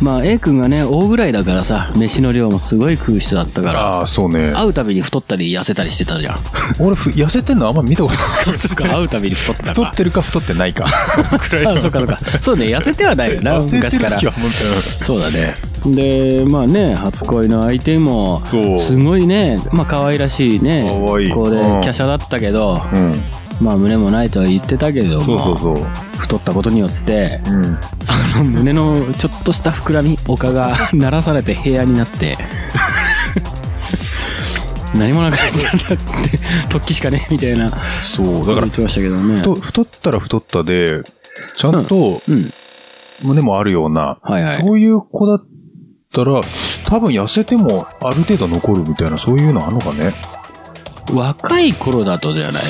[0.00, 4.52] まあ A 君がね、大ぐらいだからさ、飯の量もすごい食う人だったから、ああ、そうね。
[4.54, 6.38] 会うたびに太ったり痩せたりしてたじゃん。
[6.78, 8.94] 俺、ふ痩せてんのあんま見たことないかもしそっれない。
[8.94, 9.88] か、会うたびに太ってた太か。
[9.90, 10.86] ってるか太ってないか。
[11.08, 11.70] そのくらいの。
[11.72, 12.18] あ、そっかそっか。
[12.40, 14.26] そうね、痩せてはないよな、痩せて昔からる時。
[14.26, 15.54] は本そうだね。
[15.86, 23.14] で、まあね、初恋の相手もそう、すごいね、まあ可愛らしいね、可愛い子で、うん華奢だったけど、当うん。
[23.60, 25.76] まあ胸もないとは言ってたけれども、そうそうそう。
[26.18, 27.64] 太ったことによって、うん。
[27.64, 27.80] あ
[28.38, 32.36] の胸のちょっとした膨らみ、丘が 鳴らされて部屋になって、
[34.94, 36.04] 何もなくなっちゃったって、
[36.68, 37.70] 突起しかねえみたいな、
[38.02, 38.46] そう。
[38.46, 39.36] だから言っ、てましたけどね。
[39.36, 41.02] 太太ったら太ったで、
[41.56, 42.50] ちゃんとうん。
[43.24, 45.44] 胸もあるような、はいはいそういう子だっ
[46.12, 46.40] たら、
[46.84, 50.14] 多分痩せてもある程度残るみたいな、そういうのあんのかね。
[51.12, 52.62] 若い頃だとじゃない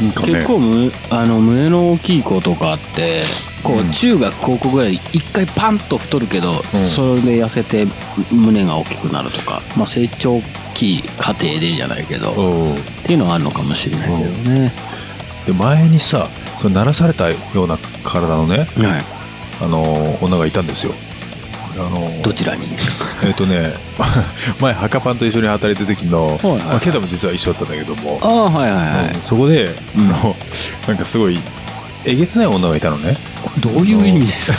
[0.00, 0.34] なんかね。
[0.34, 3.22] 結構むあの胸の大きい子とかって
[3.62, 3.90] こう、うん。
[3.90, 7.86] 中学高校ぐらい一回パンと太るけど、それで痩せて
[8.30, 10.40] 胸が大きくなるとか、まあ、成長
[10.74, 12.72] 期過程でじゃないけど、っう。
[12.72, 12.76] ん
[13.06, 14.72] ていうのはあるのかもしれないけどね、
[15.46, 16.28] で前にさ
[16.58, 18.68] その鳴らされたような体のねはい。
[19.60, 20.92] あの女がいたんですよ
[21.78, 22.66] あのどちらに？
[23.24, 23.72] えっ、とね
[24.60, 26.62] 前ハカパンと一緒に働いてる時の、はいはいはい。
[26.66, 28.18] まあ、ケダも実は一緒だったんだけども。
[28.22, 29.14] ああはいはいはい。
[29.14, 29.64] うん、そこで、
[29.96, 30.08] うん。
[30.08, 31.38] なんかすごい
[32.04, 33.16] えげつない女がいたのね。
[33.60, 34.58] どういう意味ですか？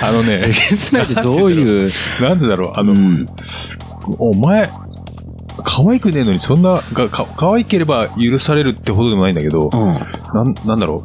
[0.08, 1.90] あのねえげつないってどういう？
[2.20, 2.72] なんでだろう。
[2.74, 3.28] あの、うん。
[3.34, 3.78] す
[4.18, 4.68] お前
[5.62, 9.76] 可愛くねえのにそんながか可愛ければ許されるってほどでもないんだけど、う
[10.34, 11.04] なんなんだろ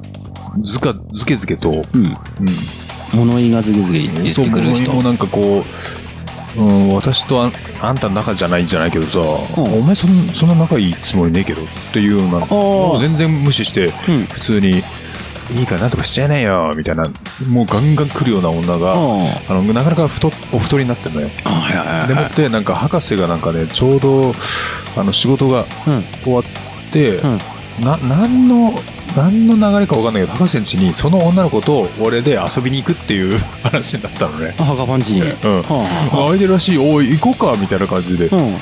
[0.57, 0.63] う。
[0.63, 1.83] ずかずけずけと、んうん。
[1.95, 2.15] うん、
[3.13, 5.63] 物言いがずけずけ言ってそうくる人もうなんかこ
[6.57, 9.21] う、うん、私とあんあんたの仲じゃないんじゃないけどさ、ん。
[9.21, 14.83] お前そんそんな仲いいつもりねえけどっていうようなもう全然無視して、うん普通に
[15.51, 17.03] いいからなんとかしちゃえねえよみたいな
[17.47, 18.95] もうガンガン来るような女が、あ
[19.49, 21.29] あのなかなか太お太りになってんのよ。
[21.43, 24.33] あはいはいはいでもってなんか博士がなんかねちょうど
[24.97, 26.03] あの仕事がうん。
[26.23, 26.43] 終わっ
[26.91, 27.37] て、うん。
[27.81, 28.73] な何の
[29.15, 34.55] 何の流れか分かんないけど博士ん家にその女の子と俺で遊びに行くっていう 話になったのね。
[34.57, 35.29] あ墓パンチに、うん。
[35.29, 36.17] はあはあ。
[36.25, 38.57] 空いてるらしいおい行こうかみたいな感じで、うん。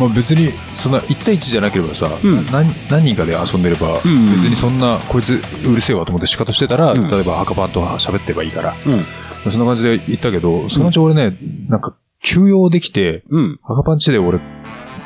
[0.00, 2.46] まあ、別にそんな1対1じゃなければさ、うん。
[2.50, 7.10] 何何人かで遊んでれば、うん別にそんなこいつうるせえわと思って仕方してたら、うん。
[7.10, 8.76] 例えば赤パンと喋ってればいいから。
[8.84, 9.06] うん。
[9.50, 11.36] そんな感じで行ったけどそのうち俺ね
[11.68, 13.60] なんか休養できてうん。
[13.64, 14.40] 赤パンチで俺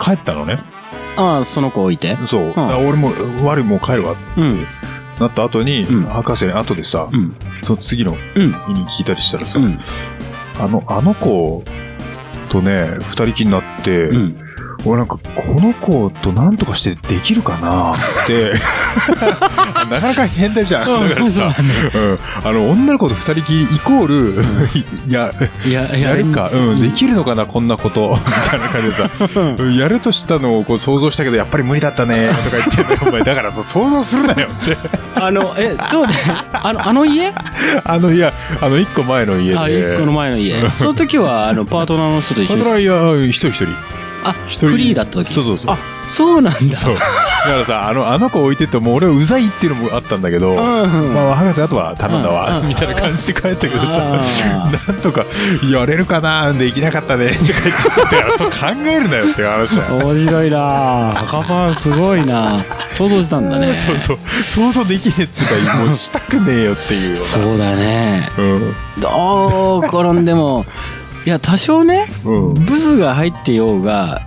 [0.01, 0.59] 帰ったのね
[1.21, 2.17] ああその子置いて？
[2.27, 3.11] そう、だから俺も
[3.45, 4.67] 悪いもう帰るわうん。
[5.19, 6.05] なった後に、うん。
[6.05, 7.37] 博士に後でさ、うん。
[7.63, 8.53] その次のうん。
[8.53, 9.79] 日に聞いたりしたらさ、うん。
[10.59, 11.63] あのあの子
[12.49, 14.50] とね二人きりになって、うん
[14.87, 17.93] 俺なんかこの子と何とかしてできるかな？
[17.93, 18.55] って。
[19.91, 21.09] なかなか変態じゃん。
[21.09, 21.55] だからさ、
[21.95, 24.45] うん、あの女の子と二人きりイコール、
[25.13, 25.33] や
[25.65, 26.31] いややる。
[26.33, 28.19] か、うん、できるのかなこんなこと。
[28.25, 29.11] みたいな感じでさ、
[29.59, 29.77] うん。
[29.77, 33.23] やるとしたのをこう想像したけどやっぱり無理だったねとか言ってんだよお前。
[33.23, 34.77] だからそう想像するなよって。
[35.15, 36.11] あのえちょっと
[36.67, 37.33] あのあの家？
[37.85, 39.59] あのいやあの一個前の家で。
[39.59, 40.71] あ一個の前の家。
[40.71, 43.67] その時はあのパートナーの人と一緒にパトライヤー一人一人
[44.25, 45.25] あ一人フリーだった時？
[45.25, 45.75] そうそうそう。
[45.75, 46.77] あそうなんだ。
[46.77, 46.95] そう。
[46.95, 47.07] だか
[47.57, 55.25] らさあのあの子置いてってもう俺はうざいっていうのもあったんだけど、うんまあ、博士あとは頼んだわ、うんみたいな感じで帰ったけどさ、あなんとか、
[55.71, 58.57] やれるかなできなかったね、ってさ、だからそう考
[58.87, 59.97] えるなよっていう話だよ。
[60.07, 63.75] 面白いな赤パンすごいな 想像したんだね。
[63.75, 64.19] そうそう。
[64.45, 67.17] 想像できねえっつうか、もうしたくねえよっていう。
[67.17, 68.29] そうだね。
[68.39, 68.75] うん。
[69.01, 70.67] どう転んでも
[71.27, 72.55] いや多少ねうん。
[72.55, 74.23] ブスが入ってようが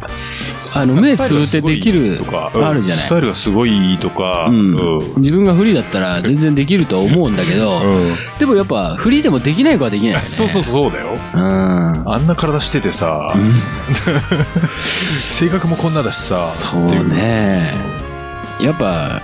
[0.75, 5.21] あの目つぶってできるとか、あるじゃないスタイルがすごいいいとか、うんうん。
[5.21, 10.25] 自分がフリーだったら全然できるとは思うんだけど、うんでもやっぱフリーでもできない子はできないよね。
[10.25, 11.09] そうそうそうだよ。
[11.35, 11.41] うん。
[11.41, 13.35] あんな体しててさ、
[14.79, 17.71] 性格もこんなだしさ、そうっていうね。
[18.59, 19.21] やっぱ、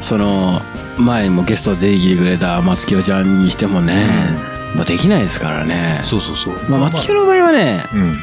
[0.00, 0.62] その、
[0.98, 3.94] 前にもゲストで出てきてくれた松清ちゃんにしてもね、
[4.74, 6.00] まあできないですからね。
[6.04, 6.54] そうそうそう。
[6.68, 8.18] まあ松清の場合はね、うん。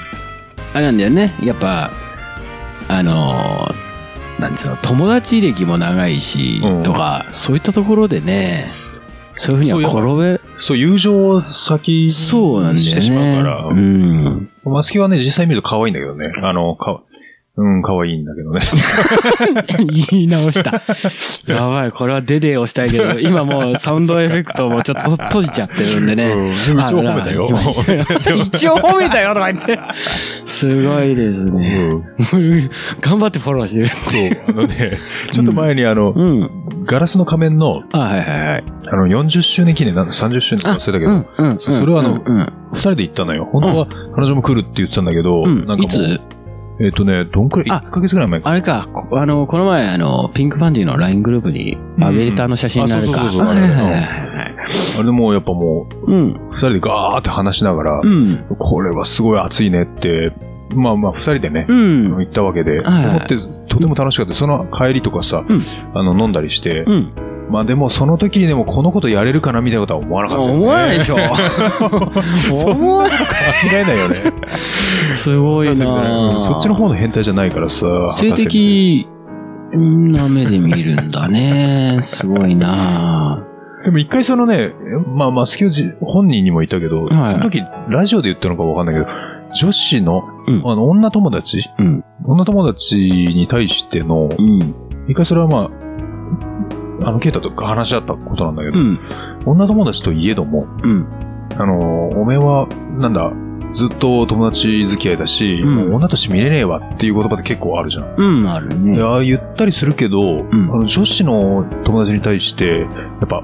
[0.74, 1.34] あれなんだよね。
[1.44, 1.92] やっぱ、
[2.88, 8.64] あのー、なんですか、友達歴も長いし、うんとか、そういったところでね、
[9.34, 12.82] そういうふうには転べ、そう、友情を先にそうなんだよね。
[12.82, 13.66] してしまうから。
[13.66, 14.50] うん。
[14.64, 16.32] マスキはね、実際見ると可愛いんだけどね。
[16.42, 17.02] あの、か、
[17.60, 18.62] うん、可愛いんだけどね。
[20.12, 20.80] 言い直した。
[21.52, 26.26] やばい、これはデデーをしたいけど、今もうサウンドエフェクトもちょっと閉じちゃってるんでね。
[26.26, 27.50] うん一応褒めたよ
[28.46, 29.80] 一応褒めたよとか言って。
[30.44, 32.00] すごいですね。
[33.02, 33.88] 頑張ってフォローしてる。
[33.88, 34.56] そう。
[34.60, 34.98] あのね、
[35.32, 36.50] ちょっと前にあの、うん。
[36.86, 38.64] ガラスの仮面の、あ、はいはいはい。
[38.86, 41.60] あの、40周年記念、なんだ、30周年忘れたけど、うん、うん。
[41.60, 43.48] それはあのうんうん二人で行ったのよ。
[43.52, 46.20] 本当は彼女も来るって言ってたんだけど、うんなんかもういつ？
[46.80, 48.50] えっ、とね、どんくらい、あ1ヶ月ぐらい前か。
[48.50, 53.08] あれか、こあの、この前、あの、ピンクパンディの LINE グループに上げたあの写真になるか。
[53.10, 54.28] うんあそうそうそうそう
[54.98, 56.48] あれでもうやっぱもう、うん。
[56.50, 58.46] 二人でガーって話しながら、うん。
[58.58, 60.34] これはすごい熱いねって、
[60.76, 62.18] まあまあ二人でね、うん。
[62.18, 63.38] 行ったわけで、はいはい思って
[63.70, 64.34] とても楽しかった。
[64.34, 65.62] その帰りとかさ、うん
[65.94, 67.14] あの、飲んだりして、うん。
[67.50, 70.56] まあでもその時にでもこのことやれるかなみたいなことは思わなかったよね。
[70.56, 71.16] 思わないでしょ。
[72.70, 73.18] 思わない。
[73.18, 73.26] 考
[73.72, 74.34] えないよね。
[75.14, 78.12] すごいなぁそっちの方の変態じゃないからさ。
[78.12, 79.08] 性的
[79.74, 82.00] な目で見るんだね。
[82.02, 83.44] すごいな
[83.84, 84.74] でも一回そのね、
[85.08, 89.08] まあ、マスキオジ本人にも言ったけど、はいその時、ラジオで言ったのかわかんないけど、
[89.54, 91.64] 女子の、うんあの、女友達？
[91.78, 92.04] うん。
[92.26, 94.76] 女友達に対しての、うん。
[95.08, 96.77] 一回それはまあ、
[97.08, 99.00] あの、ケイタと話し合ったことなんだけど、うん。
[99.46, 101.08] 女友達といえども、うん。
[101.56, 102.68] あの、おめえは、
[103.00, 103.34] なんだ、
[103.72, 108.16] ずっと友達付き合いだし、うんもう女として見れねえわっていう言葉って結構あるじゃん。
[108.18, 109.00] うん、あるねい。
[109.00, 112.86] や、言ったりするけど、んあの女子の友達に対して、や
[113.24, 113.42] っぱ、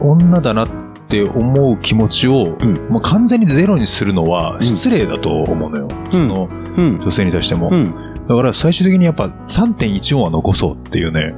[0.00, 0.68] 女だなっ
[1.08, 5.88] て思う気持ちを、うんもう完全にゼロにするのは失礼だと思うのよ。
[6.10, 7.00] そのうん。
[7.00, 7.70] 女性に対しても。
[7.72, 7.94] うん。
[8.28, 11.34] だから最終的にやっぱ3.14は残そうっていうね、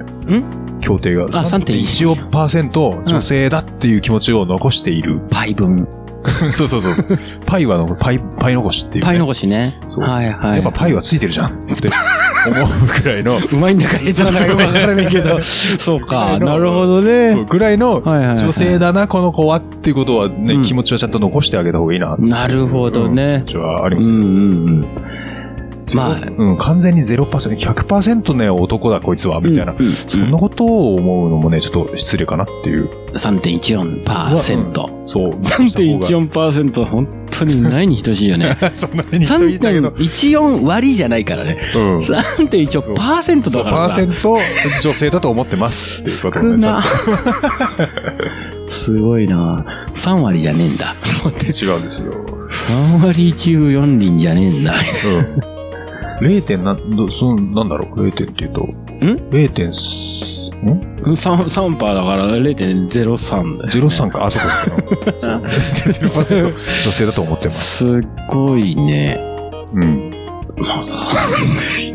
[0.80, 1.28] 協定が。
[1.28, 5.20] 3.14%パーセント女性だっていう気持ちを残している。
[5.30, 5.88] パイ分。
[6.50, 7.18] そ うそうそうそう。
[7.46, 9.06] パイはの、パイ、パイ残しっていう、ね。
[9.06, 9.74] パイ残しね。
[9.86, 10.54] そうはいはい。
[10.56, 11.88] やっぱパイはついてるじゃんって
[12.48, 15.40] 思うくらいの、うまいんだか下手なのかよくわからないけど。
[15.40, 16.38] そうか。
[16.40, 17.44] なるほどそうね。
[17.48, 22.16] ぐらいのはいはいはい女性だな、この子はっていうことはね、うん気持ちはちゃんと残してあげた方がいいな。
[22.16, 23.54] なるほどね気。
[23.56, 24.08] 持ちはあります。
[24.08, 24.24] うんうんう
[24.80, 24.86] ん。
[25.96, 29.72] まあ、うん、完全に0%、100%ね、男だこいつは、みたいな。
[29.72, 32.88] うんうんそんなことを思うのもね、ちょっと失礼かなっていう。
[33.12, 35.06] 3.14%。
[35.06, 35.30] そう。
[35.30, 38.56] 3.14%、本当にないに等しいよね。
[38.72, 39.88] そんなに人いたけど。
[39.90, 41.58] 3.14割じゃないからね。
[41.74, 41.96] うん。
[41.96, 43.94] 3.14%そう、だからさ。
[43.94, 44.38] パーセント
[44.82, 46.82] 女性だと思ってますっていうことをね、な。
[48.66, 50.94] すごいな3割じゃねえんだ。
[51.22, 52.12] と思ってと違うんですよ。
[52.48, 54.74] 3割中4輪じゃねえんだ。
[54.74, 55.57] うん。
[56.20, 56.46] 0.
[56.46, 58.60] 点なん、ど、その、なんだろう ?0 点っていうと。
[58.62, 58.70] ん
[59.30, 59.48] ?0.
[59.52, 60.70] 点す、ん
[61.04, 63.90] ？3、3%だから0.03だよ。
[63.90, 64.24] ?03 か。
[64.26, 64.46] あ、そこ
[66.24, 66.40] そこ。
[66.40, 66.52] 0.0%
[66.84, 67.76] 女性だと思ってます。
[67.76, 69.18] すっごいね。
[69.74, 70.08] うん。
[70.56, 70.98] まあさ、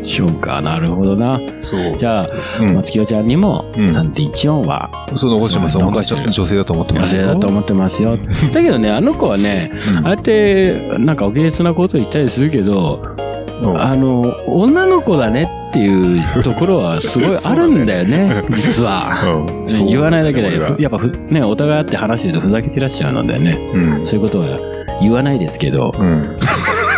[0.02, 0.62] 1か。
[0.62, 1.38] なるほどな。
[1.62, 1.98] そう。
[1.98, 2.28] じゃあ、
[2.60, 5.78] うん松清ちゃんにもうん3.14はそう、残してます。
[5.78, 7.22] 残してる女性だと思って女ますよ。
[7.22, 8.16] 性だと思ってますよ。
[8.52, 13.23] だけどね、あの子はね、うんああやって、なんかお下劣なこと言ったりするけど、うん
[13.78, 19.10] あの、女の子だねっていうところはすごいあるんだよね、 実は。
[19.24, 24.06] うん言わないだけでやっぱふ、ね、お互い会って話してるとふざけてらっしゃるのでね、うん。
[24.06, 24.58] そういうことは
[25.00, 26.36] 言わないですけど、うん。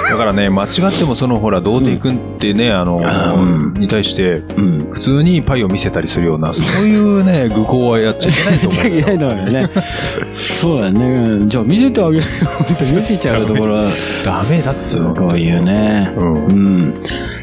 [0.08, 4.78] だからね、間違ってもそのほら、童貞くんってね、あのうん、に対して、うん。
[4.90, 9.70] 普通にパイを見せたりするような、そういうね、愚行はやっちゃいけないと思ういけないと思うよね。
[10.36, 11.46] そうだね。
[11.46, 12.22] じゃあ見せてあげるよ
[12.62, 13.90] って見せちゃうところは、
[14.24, 15.14] ダメだっつすうの。
[15.14, 16.12] ごいよね。
[16.16, 16.38] うんう。
[16.52, 16.94] ん。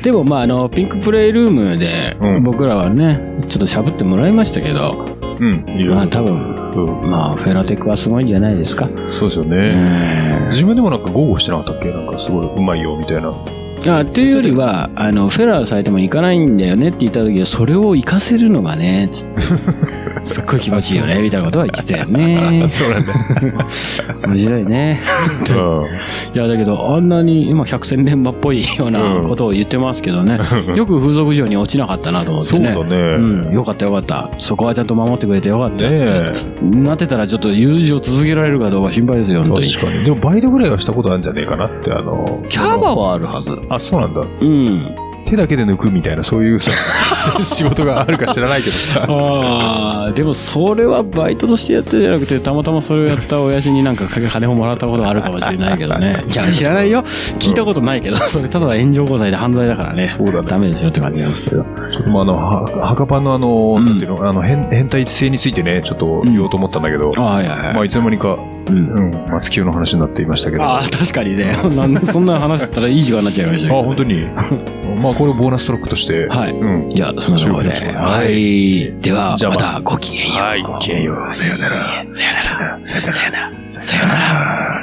[0.02, 5.06] でもまああの、ピンクプレイルームでうん僕らはね、ちょっとしゃぶってもらいましたけど、
[5.40, 5.66] うん。
[5.90, 8.90] まあ多分、うんまあフェラテクはすごいんじゃないですか。
[9.12, 10.46] そうですようね。
[10.46, 10.50] ん。
[10.50, 11.92] 自分でもなんか豪語してなかったっけ？
[11.92, 13.32] なんかすごいうまいよ、みたいな。
[13.86, 19.64] あっていうよりは、あの、フェラーされても行かないんだよねって言った時は、それを活かせるのがね、つって
[20.24, 22.66] すっごい気持ちいいよね、みたいなことは言ってたよね。
[22.70, 23.14] そうなんだ。
[24.28, 25.02] 面白いね。
[26.34, 30.40] いや、だけど、あんなに今百戦錬磨っぽいようなことを言ってますけどね。
[30.76, 32.72] よく風俗嬢に落ちなかったなと思ってね。
[32.74, 33.54] そうだねうん。
[33.54, 34.30] よかったよかった。
[34.38, 39.68] そこはちゃんと守ってくれてよかったよなってたらちょっと友情続けられるかどうか心配ですよ、本当に。
[39.68, 40.04] 確かに。
[40.06, 42.42] でもバイトぐらいはしたことあるんじゃねえかなって、あの。
[42.50, 43.60] キャバはあるはず。
[43.70, 44.22] あ、そうなんだ。
[44.42, 44.96] うん。
[45.26, 46.72] 手だけで抜くみたいな、そういうさ、
[47.44, 49.06] 仕事があるか知らないけどさ。
[49.08, 56.24] ああ、でもそれはバイトとしてやってるんじゃなくて、たまたまそれをやった親父になんか金をもらったことがあるかもしれないけどね。
[56.32, 57.04] いや、知らないよ。
[57.40, 60.08] 聞いたことないけど、それただ炎上交際で犯罪だからね。
[60.08, 61.64] そうだねダメですよって感じなんですけど。
[61.64, 67.74] ちょっとまああの、は墓パンのあの、うんなんていうの、あの、変、変態性についてね、ちょっと言おうと思ったんだけど、あはいはいはい。
[67.74, 68.76] まあいつの間にか、うん。
[68.76, 70.64] うん、松清の話になっていましたけど。
[70.64, 71.54] ああ、確かにね。
[71.76, 73.84] なんでそんな話だったらいい時間になっちゃいましたけあ、ど。
[73.84, 74.28] 本当に。
[75.02, 76.28] まあこれボーナストラックとして。
[76.28, 76.90] はいうん。
[76.90, 77.70] じゃあ、そのところで。
[77.70, 78.94] はい。
[79.00, 80.38] では、じゃあまあまたごきげんよう。
[80.44, 81.34] はい、ごきげんよう。
[81.34, 82.04] さよなら。
[82.06, 83.12] さよなら。
[83.12, 83.72] さよなら。
[83.72, 84.83] さよなら。